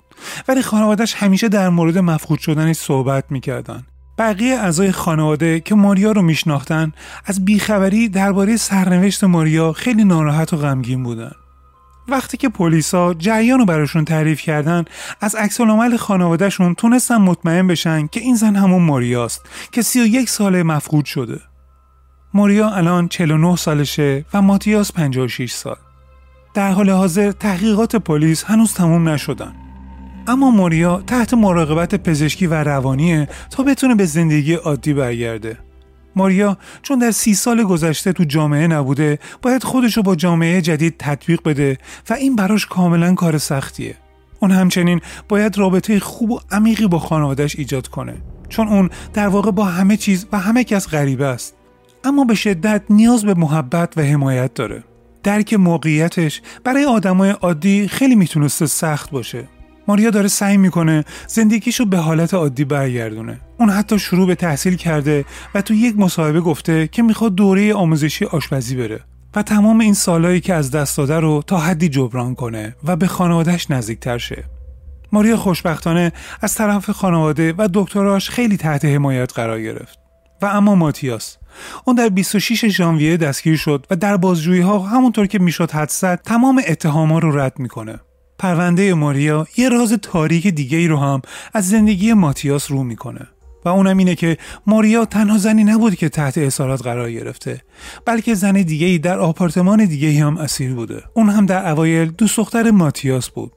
ولی 0.47 0.61
خانوادش 0.61 1.13
همیشه 1.13 1.49
در 1.49 1.69
مورد 1.69 1.97
مفقود 1.97 2.39
شدنش 2.39 2.75
صحبت 2.75 3.23
می‌کردن. 3.29 3.83
بقیه 4.17 4.55
اعضای 4.55 4.91
خانواده 4.91 5.59
که 5.59 5.75
ماریا 5.75 6.11
رو 6.11 6.21
میشناختن 6.21 6.91
از 7.25 7.45
بیخبری 7.45 8.09
درباره 8.09 8.57
سرنوشت 8.57 9.23
ماریا 9.23 9.73
خیلی 9.73 10.03
ناراحت 10.03 10.53
و 10.53 10.57
غمگین 10.57 11.03
بودن. 11.03 11.31
وقتی 12.07 12.37
که 12.37 12.49
پلیسا 12.49 13.13
جریان 13.13 13.59
رو 13.59 13.65
براشون 13.65 14.05
تعریف 14.05 14.41
کردن 14.41 14.85
از 15.21 15.35
عکس 15.35 15.61
العمل 15.61 15.97
خانوادهشون 15.97 16.75
تونستن 16.75 17.17
مطمئن 17.17 17.67
بشن 17.67 18.07
که 18.07 18.19
این 18.19 18.35
زن 18.35 18.55
همون 18.55 18.83
ماریاست 18.83 19.41
که 19.71 19.81
31 19.81 20.29
ساله 20.29 20.63
مفقود 20.63 21.05
شده. 21.05 21.39
ماریا 22.33 22.69
الان 22.69 23.07
49 23.07 23.55
سالشه 23.55 24.25
و 24.33 24.41
ماتیاس 24.41 24.91
56 24.91 25.51
سال. 25.51 25.77
در 26.53 26.71
حال 26.71 26.89
حاضر 26.89 27.31
تحقیقات 27.31 27.95
پلیس 27.95 28.43
هنوز 28.43 28.73
تموم 28.73 29.09
نشدن. 29.09 29.55
اما 30.27 30.51
موریا 30.51 31.03
تحت 31.07 31.33
مراقبت 31.33 31.95
پزشکی 31.95 32.47
و 32.47 32.53
روانیه 32.53 33.27
تا 33.49 33.63
بتونه 33.63 33.95
به 33.95 34.05
زندگی 34.05 34.53
عادی 34.53 34.93
برگرده. 34.93 35.57
ماریا 36.15 36.57
چون 36.81 36.99
در 36.99 37.11
سی 37.11 37.33
سال 37.33 37.63
گذشته 37.63 38.13
تو 38.13 38.23
جامعه 38.23 38.67
نبوده 38.67 39.19
باید 39.41 39.63
خودشو 39.63 40.01
با 40.01 40.15
جامعه 40.15 40.61
جدید 40.61 40.95
تطبیق 40.99 41.41
بده 41.45 41.77
و 42.09 42.13
این 42.13 42.35
براش 42.35 42.65
کاملا 42.65 43.13
کار 43.13 43.37
سختیه. 43.37 43.95
اون 44.39 44.51
همچنین 44.51 45.01
باید 45.29 45.57
رابطه 45.57 45.99
خوب 45.99 46.31
و 46.31 46.39
عمیقی 46.51 46.87
با 46.87 46.99
خانوادش 46.99 47.55
ایجاد 47.55 47.87
کنه. 47.87 48.13
چون 48.49 48.67
اون 48.67 48.89
در 49.13 49.27
واقع 49.27 49.51
با 49.51 49.65
همه 49.65 49.97
چیز 49.97 50.27
و 50.31 50.39
همه 50.39 50.63
کس 50.63 50.87
غریبه 50.87 51.25
است. 51.25 51.55
اما 52.03 52.23
به 52.23 52.35
شدت 52.35 52.81
نیاز 52.89 53.25
به 53.25 53.33
محبت 53.33 53.97
و 53.97 54.01
حمایت 54.01 54.53
داره. 54.53 54.83
درک 55.23 55.53
موقعیتش 55.53 56.41
برای 56.63 56.85
آدمای 56.85 57.29
عادی 57.29 57.87
خیلی 57.87 58.15
می‌تونسته 58.15 58.65
سخت 58.65 59.11
باشه. 59.11 59.47
ماریا 59.87 60.09
داره 60.09 60.27
سعی 60.27 60.57
می‌کنه 60.57 61.05
زندگیشو 61.27 61.85
به 61.85 61.97
حالت 61.97 62.33
عادی 62.33 62.65
برگردونه. 62.65 63.39
اون 63.59 63.69
حتی 63.69 63.99
شروع 63.99 64.27
به 64.27 64.35
تحصیل 64.35 64.75
کرده 64.75 65.25
و 65.55 65.61
تو 65.61 65.73
یک 65.73 65.99
مصاحبه 65.99 66.41
گفته 66.41 66.87
که 66.87 67.01
می‌خواد 67.01 67.35
دوره 67.35 67.73
آموزشی 67.73 68.25
آشپزی 68.25 68.75
بره 68.75 68.99
و 69.35 69.43
تمام 69.43 69.79
این 69.79 69.93
سالهایی 69.93 70.41
که 70.41 70.53
از 70.53 70.71
دست 70.71 70.97
داده 70.97 71.19
رو 71.19 71.43
تا 71.47 71.57
حدی 71.57 71.89
جبران 71.89 72.35
کنه 72.35 72.75
و 72.83 72.95
به 72.95 73.07
خانوادهش 73.07 73.71
نزدیکتر 73.71 74.17
شه. 74.17 74.43
ماریا 75.11 75.37
خوشبختانه 75.37 76.11
از 76.41 76.55
طرف 76.55 76.89
خانواده 76.89 77.53
و 77.57 77.69
دکتراش 77.73 78.29
خیلی 78.29 78.57
تحت 78.57 78.85
حمایت 78.85 79.33
قرار 79.33 79.61
گرفت. 79.61 79.99
و 80.41 80.45
اما 80.45 80.75
ماتیاس 80.75 81.37
اون 81.85 81.95
در 81.95 82.09
26 82.09 82.65
ژانویه 82.65 83.17
دستگیر 83.17 83.57
شد 83.57 83.87
و 83.91 83.95
در 83.95 84.17
بازجویی 84.17 84.61
ها 84.61 84.79
همونطور 84.79 85.27
که 85.27 85.39
می‌شد 85.39 85.71
حد 85.71 85.89
زد 85.89 86.21
تمام 86.25 86.61
اتهاما 86.67 87.19
رو 87.19 87.39
رد 87.39 87.59
می‌کنه. 87.59 87.99
پرونده 88.41 88.93
ماریا 88.93 89.47
یه 89.57 89.69
راز 89.69 89.93
تاریک 89.93 90.47
دیگه 90.47 90.77
ای 90.77 90.87
رو 90.87 90.97
هم 90.97 91.21
از 91.53 91.69
زندگی 91.69 92.13
ماتیاس 92.13 92.71
رو 92.71 92.83
می‌کنه. 92.83 93.27
و 93.65 93.69
اونم 93.69 93.97
اینه 93.97 94.15
که 94.15 94.37
ماریا 94.67 95.05
تنها 95.05 95.37
زنی 95.37 95.63
نبود 95.63 95.95
که 95.95 96.09
تحت 96.09 96.37
اسارت 96.37 96.81
قرار 96.81 97.11
گرفته 97.11 97.61
بلکه 98.05 98.33
زن 98.33 98.51
دیگه 98.51 98.87
ای 98.87 98.97
در 98.97 99.19
آپارتمان 99.19 99.85
دیگه 99.85 100.07
ای 100.07 100.17
هم 100.17 100.37
اسیر 100.37 100.73
بوده. 100.73 101.03
اون 101.13 101.29
هم 101.29 101.45
در 101.45 101.71
اوایل 101.71 102.11
دوست 102.11 102.37
دختر 102.37 102.71
ماتیاس 102.71 103.29
بود. 103.29 103.51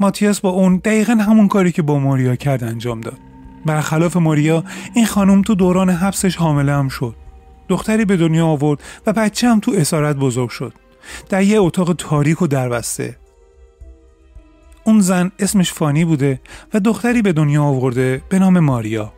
ماتیاس 0.00 0.40
با 0.40 0.50
اون 0.50 0.76
دقیقا 0.76 1.12
همون 1.12 1.48
کاری 1.48 1.72
که 1.72 1.82
با 1.82 1.98
ماریا 1.98 2.36
کرد 2.36 2.64
انجام 2.64 3.00
داد. 3.00 3.18
برخلاف 3.66 4.16
ماریا 4.16 4.64
این 4.94 5.06
خانم 5.06 5.42
تو 5.42 5.54
دوران 5.54 5.90
حبسش 5.90 6.36
حامله 6.36 6.72
هم 6.72 6.88
شد. 6.88 7.14
دختری 7.68 8.04
به 8.04 8.16
دنیا 8.16 8.46
آورد 8.46 8.80
و 9.06 9.12
بچه 9.12 9.48
هم 9.48 9.60
تو 9.60 9.72
اسارت 9.76 10.16
بزرگ 10.16 10.48
شد. 10.48 10.72
در 11.28 11.42
یه 11.42 11.60
اتاق 11.60 11.92
تاریک 11.92 12.42
و 12.42 12.46
دربسته. 12.46 13.16
اون 14.86 15.00
زن 15.00 15.30
اسمش 15.38 15.72
فانی 15.72 16.04
بوده 16.04 16.40
و 16.74 16.80
دختری 16.80 17.22
به 17.22 17.32
دنیا 17.32 17.62
آورده 17.64 18.22
به 18.28 18.38
نام 18.38 18.60
ماریا. 18.60 19.12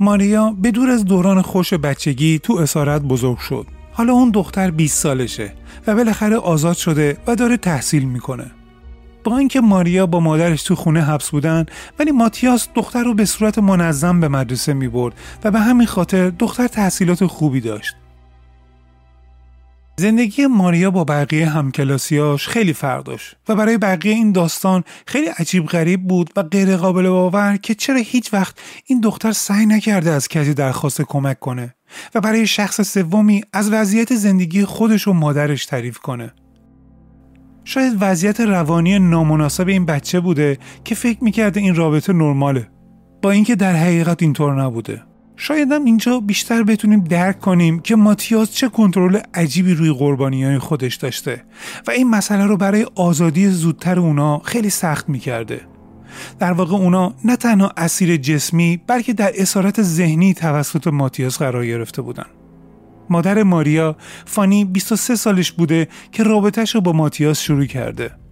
ماریا 0.00 0.54
به 0.62 0.70
دور 0.70 0.90
از 0.90 1.04
دوران 1.04 1.42
خوش 1.42 1.74
بچگی 1.74 2.38
تو 2.38 2.56
اسارت 2.56 3.02
بزرگ 3.02 3.38
شد. 3.38 3.66
حالا 3.92 4.12
اون 4.12 4.30
دختر 4.30 4.70
20 4.70 5.02
سالشه 5.02 5.52
و 5.86 5.94
بالاخره 5.94 6.36
آزاد 6.36 6.76
شده 6.76 7.16
و 7.26 7.36
داره 7.36 7.56
تحصیل 7.56 8.04
می‌کنه. 8.04 8.50
با 9.24 9.38
اینکه 9.38 9.60
ماریا 9.60 10.06
با 10.06 10.20
مادرش 10.20 10.62
تو 10.62 10.74
خونه 10.74 11.02
حبس 11.02 11.30
بودن 11.30 11.66
ولی 11.98 12.10
ماتیاس 12.10 12.68
دختر 12.74 13.02
رو 13.04 13.14
به 13.14 13.24
صورت 13.24 13.58
منظم 13.58 14.20
به 14.20 14.28
مدرسه 14.28 14.72
می 14.72 14.88
برد 14.88 15.14
و 15.44 15.50
به 15.50 15.60
همین 15.60 15.86
خاطر 15.86 16.30
دختر 16.30 16.68
تحصیلات 16.68 17.26
خوبی 17.26 17.60
داشت. 17.60 17.94
زندگی 19.96 20.46
ماریا 20.46 20.90
با 20.90 21.04
بقیه 21.04 21.48
همکلاسیاش 21.48 22.48
خیلی 22.48 22.72
فرق 22.72 23.02
داشت 23.04 23.36
و 23.48 23.54
برای 23.54 23.78
بقیه 23.78 24.12
این 24.12 24.32
داستان 24.32 24.84
خیلی 25.06 25.26
عجیب 25.38 25.66
غریب 25.66 26.08
بود 26.08 26.30
و 26.36 26.42
غیر 26.42 26.76
قابل 26.76 27.08
باور 27.08 27.56
که 27.56 27.74
چرا 27.74 27.96
هیچ 27.96 28.34
وقت 28.34 28.58
این 28.86 29.00
دختر 29.00 29.32
سعی 29.32 29.66
نکرده 29.66 30.10
از 30.10 30.28
کسی 30.28 30.54
درخواست 30.54 31.02
کمک 31.02 31.40
کنه 31.40 31.74
و 32.14 32.20
برای 32.20 32.46
شخص 32.46 32.80
سومی 32.80 33.42
از 33.52 33.72
وضعیت 33.72 34.14
زندگی 34.14 34.64
خودش 34.64 35.08
و 35.08 35.12
مادرش 35.12 35.66
تعریف 35.66 35.98
کنه. 35.98 36.32
شاید 37.64 37.96
وضعیت 38.00 38.40
روانی 38.40 38.98
نامناسب 38.98 39.68
این 39.68 39.86
بچه 39.86 40.20
بوده 40.20 40.58
که 40.84 40.94
فکر 40.94 41.24
می‌کرده 41.24 41.60
این 41.60 41.74
رابطه 41.74 42.12
نرماله 42.12 42.68
با 43.22 43.30
اینکه 43.30 43.56
در 43.56 43.76
حقیقت 43.76 44.22
اینطور 44.22 44.62
نبوده. 44.62 45.02
شاید 45.36 45.72
هم 45.72 45.84
اینجا 45.84 46.20
بیشتر 46.20 46.62
بتونیم 46.62 47.00
درک 47.00 47.40
کنیم 47.40 47.80
که 47.80 47.96
ماتیاس 47.96 48.52
چه 48.52 48.68
کنترل 48.68 49.20
عجیبی 49.34 49.74
روی 49.74 49.92
قربانی 49.92 50.44
های 50.44 50.58
خودش 50.58 50.94
داشته 50.94 51.44
و 51.86 51.90
این 51.90 52.10
مسئله 52.10 52.46
رو 52.46 52.56
برای 52.56 52.86
آزادی 52.94 53.48
زودتر 53.48 54.00
اونا 54.00 54.38
خیلی 54.38 54.70
سخت 54.70 55.08
می‌کرده. 55.08 55.60
در 56.38 56.52
واقع 56.52 56.76
اونا 56.76 57.14
نه 57.24 57.36
تنها 57.36 57.72
اسیر 57.76 58.16
جسمی 58.16 58.80
بلکه 58.86 59.12
در 59.12 59.32
اسارت 59.34 59.82
ذهنی 59.82 60.34
توسط 60.34 60.86
ماتیاس 60.86 61.38
قرار 61.38 61.66
گرفته 61.66 62.02
بودن. 62.02 62.26
مادر 63.10 63.42
ماریا 63.42 63.96
فانی 64.26 64.64
23 64.64 65.16
سالش 65.16 65.52
بوده 65.52 65.88
که 66.12 66.22
رابطهش 66.22 66.74
رو 66.74 66.80
با 66.80 66.92
ماتیاس 66.92 67.40
شروع 67.40 67.64
کرده. 67.64 68.23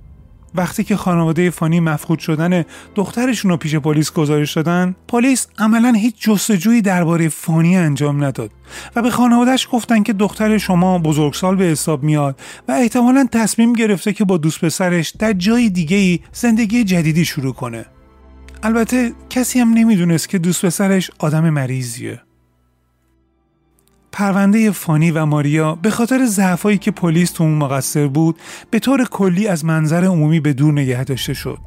وقتی 0.54 0.84
که 0.84 0.96
خانواده 0.96 1.50
فانی 1.50 1.80
مفقود 1.80 2.18
شدن 2.18 2.64
دخترشون 2.94 3.50
رو 3.50 3.56
پیش 3.56 3.74
پلیس 3.74 4.12
گزارش 4.12 4.52
دادن 4.52 4.94
پلیس 5.08 5.46
عملا 5.58 5.92
هیچ 5.92 6.14
جستجویی 6.18 6.82
درباره 6.82 7.28
فانی 7.28 7.76
انجام 7.76 8.24
نداد 8.24 8.50
و 8.96 9.02
به 9.02 9.10
خانوادهش 9.10 9.68
گفتن 9.72 10.02
که 10.02 10.12
دختر 10.12 10.58
شما 10.58 10.98
بزرگسال 10.98 11.56
به 11.56 11.64
حساب 11.64 12.02
میاد 12.02 12.40
و 12.68 12.72
احتمالا 12.72 13.28
تصمیم 13.32 13.72
گرفته 13.72 14.12
که 14.12 14.24
با 14.24 14.36
دوست 14.36 14.64
پسرش 14.64 15.10
در 15.10 15.32
جای 15.32 15.70
دیگه 15.70 15.96
ای 15.96 16.20
زندگی 16.32 16.84
جدیدی 16.84 17.24
شروع 17.24 17.54
کنه. 17.54 17.86
البته 18.62 19.12
کسی 19.30 19.60
هم 19.60 19.72
نمی‌دونست 19.72 20.28
که 20.28 20.38
دوست 20.38 20.66
پسرش 20.66 21.10
آدم 21.18 21.50
مریضیه. 21.50 22.20
پرونده 24.12 24.70
فانی 24.70 25.10
و 25.10 25.24
ماریا 25.24 25.74
به 25.74 25.90
خاطر 25.90 26.26
ضعفایی 26.26 26.78
که 26.78 26.90
پلیس 26.90 27.30
تو 27.30 27.44
اون 27.44 27.54
مقصر 27.54 28.06
بود 28.06 28.36
به 28.70 28.78
طور 28.78 29.04
کلی 29.04 29.48
از 29.48 29.64
منظر 29.64 30.04
عمومی 30.04 30.40
به 30.40 30.52
دور 30.52 30.72
نگه 30.72 31.04
داشته 31.04 31.34
شد. 31.34 31.58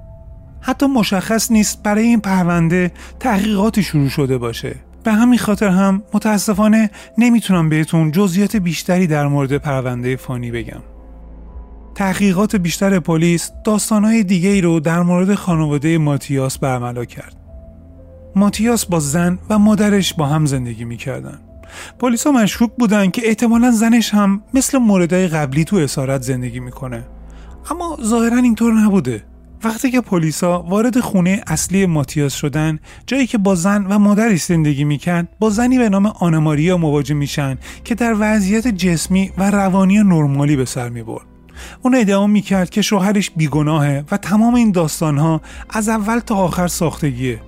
حتی 0.61 0.85
مشخص 0.85 1.51
نیست 1.51 1.83
برای 1.83 2.03
این 2.03 2.19
پرونده 2.19 2.91
تحقیقاتی 3.19 3.83
شروع 3.83 4.09
شده 4.09 4.37
باشه. 4.37 4.75
به 5.03 5.11
همین 5.11 5.39
خاطر 5.39 5.67
هم 5.67 6.03
متاسفانه 6.13 6.89
نمی‌تونم 7.17 7.69
بهتون 7.69 8.11
جزئیات 8.11 8.55
بیشتری 8.55 9.07
در 9.07 9.27
مورد 9.27 9.57
پرونده 9.57 10.15
فانی 10.15 10.51
بگم. 10.51 10.81
تحقیقات 11.95 12.55
بیشتر 12.55 12.99
پلیس 12.99 13.51
داستانهای 13.63 14.23
دیگه 14.23 14.49
ای 14.49 14.61
رو 14.61 14.79
در 14.79 15.01
مورد 15.03 15.35
خانواده 15.35 15.97
ماتیاس 15.97 16.57
برملا 16.57 17.05
کرد. 17.05 17.35
ماتیاس 18.35 18.85
با 18.85 18.99
زن 18.99 19.39
و 19.49 19.59
مادرش 19.59 20.13
با 20.13 20.25
هم 20.25 20.45
زندگی 20.45 20.85
می‌کردن. 20.85 21.39
پلیسا 21.99 22.31
مشکوک 22.31 22.71
بودن 22.79 23.09
که 23.09 23.21
احتمالا 23.27 23.71
زنش 23.71 24.13
هم 24.13 24.41
مثل 24.53 24.77
موردهای 24.77 25.27
قبلی 25.27 25.63
تو 25.63 25.75
اسارت 25.75 26.21
زندگی 26.21 26.59
می‌کنه. 26.59 27.07
اما 27.71 27.97
ظاهرا 28.03 28.37
اینطور 28.37 28.73
نبوده. 28.73 29.23
وقتی 29.63 29.91
که 29.91 30.01
پلیسا 30.01 30.61
وارد 30.61 30.99
خونه 30.99 31.41
اصلی 31.47 31.85
ماتیاس 31.85 32.33
شدن 32.33 32.79
جایی 33.07 33.27
که 33.27 33.37
با 33.37 33.55
زن 33.55 33.85
و 33.89 33.99
مادرش 33.99 34.43
زندگی 34.43 34.83
می‌کرد 34.83 35.27
با 35.39 35.49
زنی 35.49 35.77
به 35.77 35.89
نام 35.89 36.05
آنماریا 36.05 36.77
مواجه 36.77 37.15
میشن 37.15 37.57
که 37.83 37.95
در 37.95 38.15
وضعیت 38.19 38.67
جسمی 38.67 39.31
و 39.37 39.51
روانی 39.51 39.97
نرمالی 39.97 40.55
به 40.55 40.65
سر 40.65 40.89
می‌برد. 40.89 41.25
اون 41.81 41.95
ادعا 41.95 42.27
می‌کرد 42.27 42.69
که 42.69 42.81
شوهرش 42.81 43.31
بیگناهه 43.31 44.03
و 44.11 44.17
تمام 44.17 44.55
این 44.55 44.71
داستانها 44.71 45.41
از 45.69 45.89
اول 45.89 46.19
تا 46.19 46.35
آخر 46.35 46.67
ساختگیه. 46.67 47.41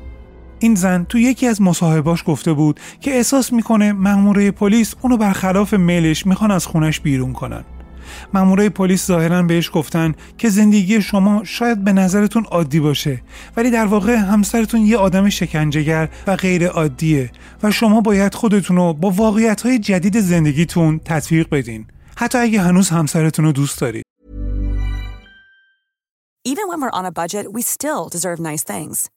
این 0.60 0.76
زن 0.76 1.06
تو 1.10 1.18
یکی 1.18 1.48
از 1.48 1.62
مصاحباش 1.62 2.24
گفته 2.28 2.54
بود 2.54 2.80
که 3.02 3.16
احساس 3.16 3.54
می‌کنه 3.54 3.94
مأموره 3.94 4.52
پلیس 4.52 4.94
اونو 5.02 5.18
برخلاف 5.18 5.74
میلش 5.74 6.26
می‌خوان 6.26 6.52
از 6.52 6.66
خونش 6.66 7.00
بیرون 7.00 7.34
کنن. 7.34 7.64
مامورای 8.34 8.70
پلیس 8.70 9.08
ظاهرا 9.08 9.44
بهش 9.44 9.72
گفتن 9.74 10.16
که 10.38 10.50
زندگی 10.50 11.02
شما 11.02 11.44
شاید 11.44 11.84
به 11.84 11.94
نظرتون 11.94 12.44
عادی 12.44 12.80
باشه 12.80 13.22
ولی 13.58 13.72
در 13.72 13.86
واقع 13.86 14.16
همسرتون 14.16 14.82
یه 14.82 14.98
آدم 14.98 15.30
شکنجهگر 15.30 16.10
و 16.28 16.36
غیر 16.36 16.68
عادیه 16.68 17.32
و 17.64 17.72
شما 17.72 18.02
باید 18.02 18.36
خودتون 18.36 18.78
رو 18.78 18.94
با 18.94 19.10
واقعیت 19.10 19.62
های 19.62 19.80
جدید 19.80 20.20
زندگیتون 20.20 21.00
تطبیق 21.06 21.50
بدین. 21.50 21.86
حتی 22.18 22.38
اگه 22.38 22.62
هنوز 22.62 22.90
همسرتون 22.90 23.46
رو 23.46 23.52
دوست 23.52 23.82
دارید. 23.82 24.04
Even 26.48 26.66
when 26.70 26.80
we're 26.82 26.98
on 27.00 27.06
a 27.06 27.12
budget, 27.12 27.46
we 27.52 27.62
still 27.62 28.04
deserve 28.16 28.40
nice 28.40 28.64
things. 28.64 29.17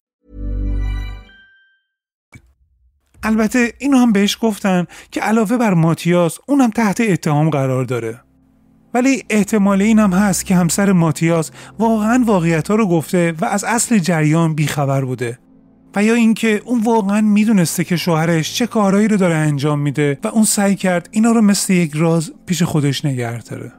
البته 3.23 3.73
اینو 3.79 3.97
هم 3.97 4.11
بهش 4.11 4.37
گفتن 4.41 4.85
که 5.11 5.21
علاوه 5.21 5.57
بر 5.57 5.73
ماتیاس 5.73 6.37
اونم 6.47 6.69
تحت 6.69 7.01
اتهام 7.01 7.49
قرار 7.49 7.85
داره. 7.85 8.21
ولی 8.93 9.23
احتمال 9.29 9.81
این 9.81 9.99
هم 9.99 10.13
هست 10.13 10.45
که 10.45 10.55
همسر 10.55 10.91
ماتیاس 10.91 11.51
واقعا 11.79 12.23
واقعیت 12.25 12.67
ها 12.67 12.75
رو 12.75 12.87
گفته 12.87 13.33
و 13.41 13.45
از 13.45 13.63
اصل 13.63 13.97
جریان 13.97 14.53
بیخبر 14.53 15.05
بوده. 15.05 15.39
و 15.95 16.03
یا 16.03 16.13
اینکه 16.13 16.61
اون 16.65 16.81
واقعا 16.81 17.21
می‌دونسته 17.21 17.83
که 17.83 17.95
شوهرش 17.95 18.53
چه 18.53 18.67
کارهایی 18.67 19.07
رو 19.07 19.17
داره 19.17 19.35
انجام 19.35 19.79
میده 19.79 20.19
و 20.23 20.27
اون 20.27 20.43
سعی 20.43 20.75
کرد 20.75 21.09
اینا 21.11 21.31
رو 21.31 21.41
مثل 21.41 21.73
یک 21.73 21.91
راز 21.95 22.31
پیش 22.45 22.63
خودش 22.63 23.05
نگه 23.05 23.41
داره. 23.41 23.71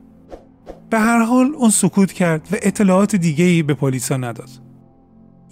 به 0.90 0.98
هر 0.98 1.22
حال 1.22 1.54
اون 1.56 1.70
سکوت 1.70 2.12
کرد 2.12 2.48
و 2.52 2.56
اطلاعات 2.62 3.16
دیگه 3.16 3.44
ای 3.44 3.62
به 3.62 3.74
پلیسا 3.74 4.16
نداد. 4.16 4.48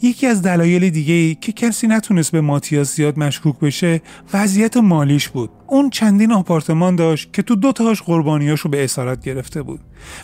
یکی 0.02 0.26
از 0.26 0.42
دلایل 0.42 0.90
دیگه 0.90 1.14
ای 1.14 1.34
که 1.34 1.52
کسی 1.52 1.86
نتونست 1.86 2.32
به 2.32 2.40
ماتیاس 2.40 2.96
زیاد 2.96 3.18
مشکوک 3.18 3.58
بشه 3.58 4.02
وضعیت 4.34 4.76
مالیش 4.76 5.28
بود. 5.28 5.50
اون 5.66 5.90
چندین 5.90 6.32
آپارتمان 6.32 6.96
داشت 6.96 7.32
که 7.32 7.42
تو 7.42 7.56
دو 7.56 7.72
تاش 7.72 8.02
قربانیاشو 8.02 8.68
به 8.68 8.84
اسارت 8.84 9.24
گرفته 9.24 9.62
بود 9.62 9.80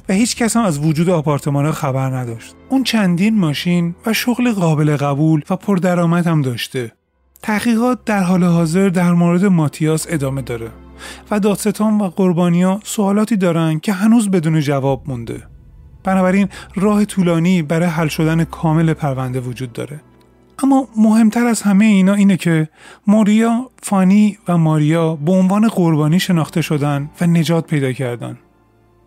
و 0.09 0.13
هیچ 0.13 0.37
کس 0.37 0.57
هم 0.57 0.65
از 0.65 0.79
وجود 0.79 1.11
آپارتمان 1.11 1.73
خبر 1.73 2.17
نداشت. 2.17 2.55
اون 2.69 2.85
چندین 2.85 3.39
ماشین 3.39 3.95
و 4.07 4.13
شغل 4.13 4.53
قابل 4.53 4.97
قبول 4.97 5.43
و 5.51 5.57
پردرآمد 5.57 6.27
هم 6.27 6.43
داشته. 6.43 6.93
تحقیقات 7.43 8.05
در 8.05 8.23
حال 8.23 8.45
حاضر 8.45 8.89
در 8.89 9.13
مورد 9.13 9.45
ماتیاس 9.45 10.07
ادامه 10.09 10.43
داره 10.43 10.71
و 11.31 11.41
دادستان 11.41 12.01
و 12.01 12.09
قربانیا 12.09 12.81
سوالاتی 12.85 13.37
دارن 13.37 13.79
که 13.79 13.93
هنوز 13.93 14.31
بدون 14.31 14.61
جواب 14.61 15.03
مونده. 15.07 15.56
بنابراین 16.07 16.49
راه 16.75 17.05
طولانی 17.05 17.63
برای 17.63 17.89
حل 17.89 18.09
شدن 18.09 18.45
کامل 18.45 18.93
پرونده 18.93 19.41
وجود 19.41 19.73
داره 19.73 20.01
اما 20.63 20.89
مهمتر 20.97 21.47
از 21.47 21.63
همه 21.63 21.85
اینا 21.85 22.15
اینه 22.15 22.37
که 22.37 22.69
موریا، 23.07 23.71
فانی 23.83 24.39
و 24.49 24.59
ماریا 24.59 25.17
به 25.17 25.33
عنوان 25.33 25.69
قربانی 25.69 26.21
شناخته 26.21 26.63
شدن 26.63 27.11
و 27.21 27.27
نجات 27.27 27.67
پیدا 27.67 27.93
کردن. 27.93 28.39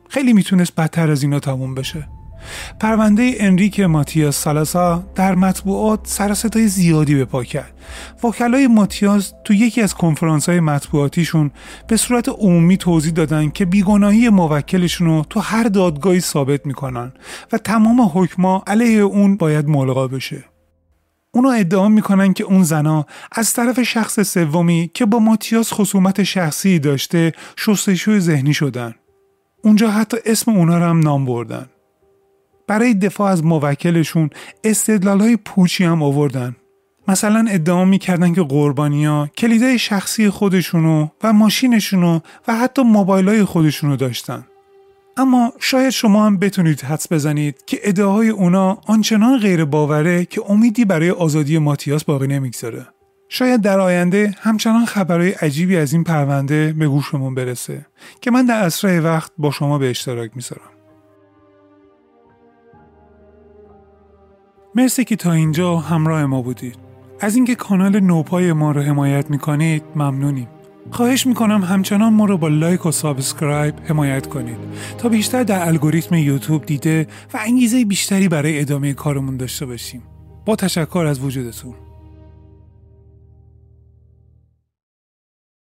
خیلی 0.10 0.34
می‌تونست 0.34 0.76
بدتر 0.76 1.12
از 1.12 1.24
اینا 1.24 1.40
تموم 1.40 1.76
بشه. 1.76 2.08
پرونده 2.80 3.36
انریک 3.40 3.80
ماتیاس 3.80 4.44
سالاسا 4.44 5.04
در 5.16 5.36
مطبوعات 5.36 6.00
سر 6.04 6.34
زیادی 6.68 7.16
به 7.16 7.26
پا 7.26 7.44
کرد. 7.44 7.74
وکلای 8.24 8.68
ماتیاس 8.68 9.34
تو 9.44 9.54
یکی 9.54 9.82
از 9.82 9.94
کنفرانس 9.94 10.50
های 10.50 10.60
مطبوعاتیشون 10.60 11.52
به 11.88 11.98
صورت 11.98 12.30
عمومی 12.30 12.78
توضیح 12.78 13.14
دادن 13.14 13.50
که 13.50 13.66
بیگناهی 13.66 14.30
موکلشون 14.30 15.08
رو 15.08 15.26
تو 15.30 15.40
هر 15.40 15.64
دادگاهی 15.64 16.20
ثابت 16.20 16.66
می‌کنن 16.66 17.12
و 17.52 17.58
تمام 17.58 18.12
حکما 18.14 18.64
علیه 18.68 19.02
اون 19.02 19.38
باید 19.38 19.68
ملغا 19.68 20.08
بشه. 20.08 20.44
اونا 21.32 21.52
ادعا 21.52 21.90
می‌کنن 21.90 22.34
که 22.34 22.44
اون 22.44 22.64
زنا 22.64 23.06
از 23.32 23.54
طرف 23.54 23.84
شخص 23.84 24.20
سومی 24.20 24.92
که 24.94 25.06
با 25.06 25.20
ماتیاس 25.20 25.74
خصومت 25.74 26.24
شخصی 26.24 26.80
داشته 26.80 27.34
شستشوی 27.58 28.20
ذهنی 28.20 28.54
شدن. 28.54 28.96
اونجا 29.64 29.92
حتی 29.92 30.18
اسم 30.26 30.52
اونا 30.52 30.78
رو 30.78 30.86
هم 30.86 31.00
نام 31.00 31.26
بردن. 31.26 31.66
برای 32.70 32.94
دفاع 32.94 33.32
از 33.32 33.46
موکلشون 33.46 34.30
استدلال 34.64 35.20
های 35.20 35.38
پوچی 35.38 35.84
هم 35.84 36.04
آوردن. 36.04 36.56
مثلا 37.08 37.46
ادعا 37.50 37.86
می‌کردن 37.86 38.34
که 38.34 38.42
قربانیا 38.42 39.30
کلیدای 39.38 39.80
شخصی 39.80 40.30
خودشونو 40.30 41.08
و 41.24 41.34
ماشینشونو 41.34 42.20
و 42.48 42.56
حتی 42.56 42.82
موبایل 42.82 43.30
های 43.30 43.44
خودشونو 43.44 43.96
داشتن. 43.96 44.46
اما 45.18 45.54
شاید 45.60 45.90
شما 45.90 46.26
هم 46.26 46.38
بتونید 46.38 46.82
حدس 46.82 47.12
بزنید 47.12 47.64
که 47.66 47.80
ادعاهای 47.84 48.30
اونا 48.30 48.78
آنچنان 48.88 49.40
غیر 49.40 49.66
باوره 49.66 50.26
که 50.26 50.42
امیدی 50.50 50.86
برای 50.86 51.12
آزادی 51.12 51.58
ماتیاس 51.58 52.04
باقی 52.04 52.28
نمی‌گذاره. 52.28 52.88
شاید 53.30 53.62
در 53.62 53.80
آینده 53.80 54.36
همچنان 54.40 54.86
خبرهای 54.86 55.32
عجیبی 55.32 55.78
از 55.78 55.94
این 55.94 56.04
پرونده 56.04 56.74
به 56.74 56.88
گوشمون 56.88 57.36
برسه 57.36 57.86
که 58.22 58.32
من 58.32 58.46
در 58.46 58.64
اسرع 58.64 59.00
وقت 59.00 59.32
با 59.38 59.52
شما 59.52 59.78
به 59.78 59.90
اشتراک 59.90 60.32
می‌ذارم. 60.36 60.79
مرسی 64.76 65.04
که 65.04 65.16
تا 65.16 65.32
اینجا 65.32 65.78
همراه 65.78 66.26
ما 66.26 66.42
بودید. 66.42 66.76
از 67.20 67.36
اینکه 67.36 67.56
کانال 67.56 68.00
نوپای 68.00 68.54
ما 68.54 68.72
رو 68.72 68.82
حمایت 68.82 69.30
می‌کنید 69.30 69.84
ممنونیم. 69.96 70.48
خواهش 70.92 71.28
می‌کنم 71.28 71.64
همچنان 71.64 72.14
ما 72.14 72.26
رو 72.26 72.38
با 72.38 72.48
like 72.48 72.86
و 72.86 72.92
subscribe 72.92 73.76
حمایت 73.86 74.28
کنید 74.28 74.58
تا 74.98 75.10
بیشتر 75.10 75.44
در 75.44 75.68
الگوریتم 75.68 76.16
یوتیوب 76.16 76.66
دیده 76.66 77.08
و 77.34 77.40
انگیزه 77.46 77.86
بیشتری 77.86 78.28
برای 78.28 78.60
ادامه 78.60 78.94
کارمون 78.94 79.38
داشته 79.38 79.66
باشیم 79.66 80.04
با 80.46 80.56
تشکر 80.56 81.06
از 81.10 81.20
وجودتون 81.20 81.74